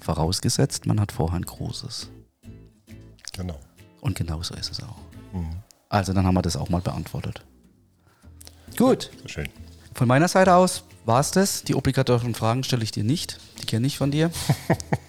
Vorausgesetzt, 0.01 0.87
man 0.87 1.01
hat 1.01 1.13
vorher 1.13 1.37
ein 1.37 1.45
großes. 1.45 2.09
Genau. 3.33 3.59
Und 4.01 4.17
genau 4.17 4.43
so 4.43 4.55
ist 4.55 4.71
es 4.71 4.83
auch. 4.83 4.97
Mhm. 5.33 5.57
Also 5.89 6.13
dann 6.13 6.27
haben 6.27 6.35
wir 6.35 6.43
das 6.43 6.57
auch 6.57 6.69
mal 6.71 6.81
beantwortet. 6.81 7.45
Gut, 8.77 9.11
Sehr 9.21 9.29
schön. 9.29 9.49
von 9.95 10.09
meiner 10.09 10.29
Seite 10.29 10.55
aus 10.55 10.85
war 11.05 11.21
es 11.21 11.31
das. 11.31 11.65
Die 11.65 11.75
obligatorischen 11.75 12.35
Fragen 12.35 12.65
stelle 12.65 12.85
ich 12.85 12.93
dir 12.93 13.05
nicht. 13.05 13.39
Die 13.61 13.67
kenne 13.67 13.87
ich 13.87 13.99
von 13.99 14.11
dir. 14.11 14.31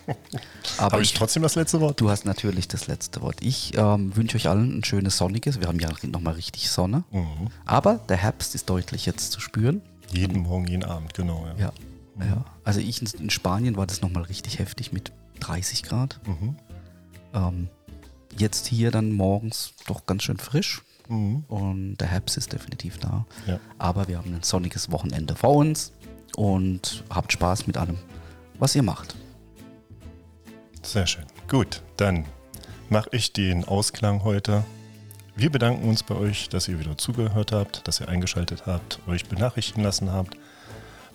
Aber 0.78 0.94
Habe 0.94 1.04
ich 1.04 1.14
trotzdem 1.14 1.44
das 1.44 1.56
letzte 1.56 1.80
Wort? 1.82 2.00
du 2.02 2.10
hast 2.10 2.26
natürlich 2.26 2.68
das 2.68 2.88
letzte 2.88 3.22
Wort. 3.22 3.38
Ich 3.42 3.78
ähm, 3.78 4.16
wünsche 4.16 4.38
euch 4.38 4.48
allen 4.50 4.80
ein 4.80 4.84
schönes 4.84 5.18
sonniges. 5.18 5.60
Wir 5.60 5.68
haben 5.68 5.80
ja 5.80 5.90
nochmal 6.04 6.34
richtig 6.34 6.70
Sonne. 6.70 7.04
Mhm. 7.12 7.50
Aber 7.66 7.96
der 8.10 8.18
Herbst 8.18 8.56
ist 8.56 8.70
deutlich 8.70 9.06
jetzt 9.06 9.32
zu 9.32 9.40
spüren. 9.40 9.82
Jeden 10.12 10.42
Morgen, 10.42 10.68
jeden 10.68 10.84
Abend, 10.84 11.14
genau. 11.14 11.46
Ja. 11.58 11.72
Ja. 12.20 12.26
ja. 12.26 12.46
Also 12.64 12.80
ich 12.80 13.02
in, 13.02 13.10
in 13.20 13.30
Spanien 13.30 13.78
war 13.78 13.88
das 13.88 14.02
nochmal 14.02 14.24
richtig 14.24 14.60
heftig 14.60 14.92
mit 14.92 15.12
30 15.40 15.84
Grad. 15.84 16.20
Mhm. 16.26 16.56
Ähm, 17.34 17.68
jetzt 18.38 18.68
hier 18.68 18.92
dann 18.92 19.12
morgens 19.12 19.74
doch 19.88 20.06
ganz 20.06 20.24
schön 20.24 20.38
frisch. 20.38 20.82
Mhm. 21.08 21.44
Und 21.48 21.98
der 21.98 22.08
Herbst 22.08 22.38
ist 22.38 22.54
definitiv 22.54 22.98
da. 23.00 23.26
Ja. 23.48 23.60
Aber 23.78 24.08
wir 24.08 24.18
haben 24.18 24.34
ein 24.34 24.44
sonniges 24.44 24.92
Wochenende 24.92 25.36
vor 25.36 25.56
uns 25.56 25.92
und 26.36 27.04
habt 27.10 27.32
Spaß 27.32 27.68
mit 27.68 27.78
allem, 27.78 27.98
was 28.60 28.76
ihr 28.76 28.84
macht. 28.84 29.16
Sehr 30.82 31.08
schön. 31.08 31.26
Gut, 31.48 31.82
dann 31.98 32.26
mache 32.90 33.10
ich 33.12 33.34
den 33.34 33.66
Ausklang 33.66 34.24
heute. 34.24 34.64
Wir 35.36 35.50
bedanken 35.50 35.88
uns 35.90 36.04
bei 36.04 36.16
euch, 36.16 36.50
dass 36.50 36.68
ihr 36.68 36.80
wieder 36.80 36.98
zugehört 36.98 37.52
habt, 37.52 37.88
dass 37.88 38.00
ihr 38.00 38.08
eingeschaltet 38.08 38.66
habt, 38.68 39.00
euch 39.08 39.26
benachrichtigen 39.26 39.84
lassen 39.84 40.12
habt. 40.12 40.38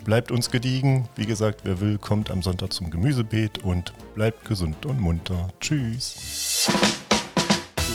Bleibt 0.05 0.31
uns 0.31 0.51
gediegen. 0.51 1.09
Wie 1.17 1.27
gesagt, 1.27 1.61
wer 1.65 1.81
will, 1.81 1.99
kommt 1.99 2.31
am 2.31 2.43
Sonntag 2.43 2.73
zum 2.73 2.91
Gemüsebeet 2.91 3.59
und 3.59 3.93
bleibt 4.15 4.45
gesund 4.45 4.87
und 4.87 5.01
munter. 5.01 5.49
Tschüss. 5.61 6.69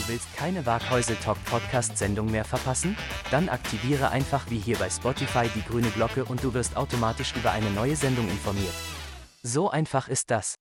Willst 0.06 0.36
keine 0.36 0.66
Waghäusel 0.66 1.16
Talk 1.16 1.42
Podcast 1.46 1.96
Sendung 1.96 2.30
mehr 2.30 2.44
verpassen? 2.44 2.94
Dann 3.30 3.48
aktiviere 3.48 4.10
einfach 4.10 4.50
wie 4.50 4.58
hier 4.58 4.76
bei 4.76 4.90
Spotify 4.90 5.48
die 5.54 5.62
grüne 5.62 5.88
Glocke 5.88 6.26
und 6.26 6.44
du 6.44 6.52
wirst 6.52 6.76
automatisch 6.76 7.32
über 7.34 7.52
eine 7.52 7.70
neue 7.70 7.96
Sendung 7.96 8.28
informiert. 8.28 8.74
So 9.42 9.70
einfach 9.70 10.08
ist 10.08 10.30
das. 10.30 10.56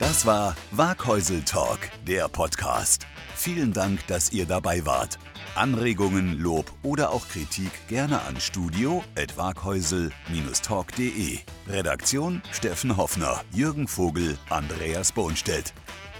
Das 0.00 0.26
war 0.26 0.56
Waghäusel 0.72 1.44
Talk, 1.44 1.78
der 2.04 2.26
Podcast. 2.28 3.06
Vielen 3.36 3.72
Dank, 3.72 4.04
dass 4.08 4.32
ihr 4.32 4.46
dabei 4.46 4.84
wart. 4.84 5.20
Anregungen, 5.54 6.40
Lob 6.40 6.72
oder 6.82 7.10
auch 7.10 7.28
Kritik 7.28 7.70
gerne 7.86 8.20
an 8.22 8.40
studio.waghäusel-talk.de. 8.40 11.38
Redaktion 11.68 12.42
Steffen 12.50 12.96
Hoffner, 12.96 13.40
Jürgen 13.52 13.86
Vogel, 13.86 14.36
Andreas 14.50 15.12
Bohnstedt. 15.12 15.72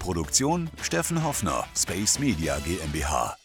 Produktion 0.03 0.69
Steffen 0.81 1.23
Hoffner, 1.23 1.65
Space 1.73 2.19
Media 2.19 2.59
GmbH. 2.59 3.42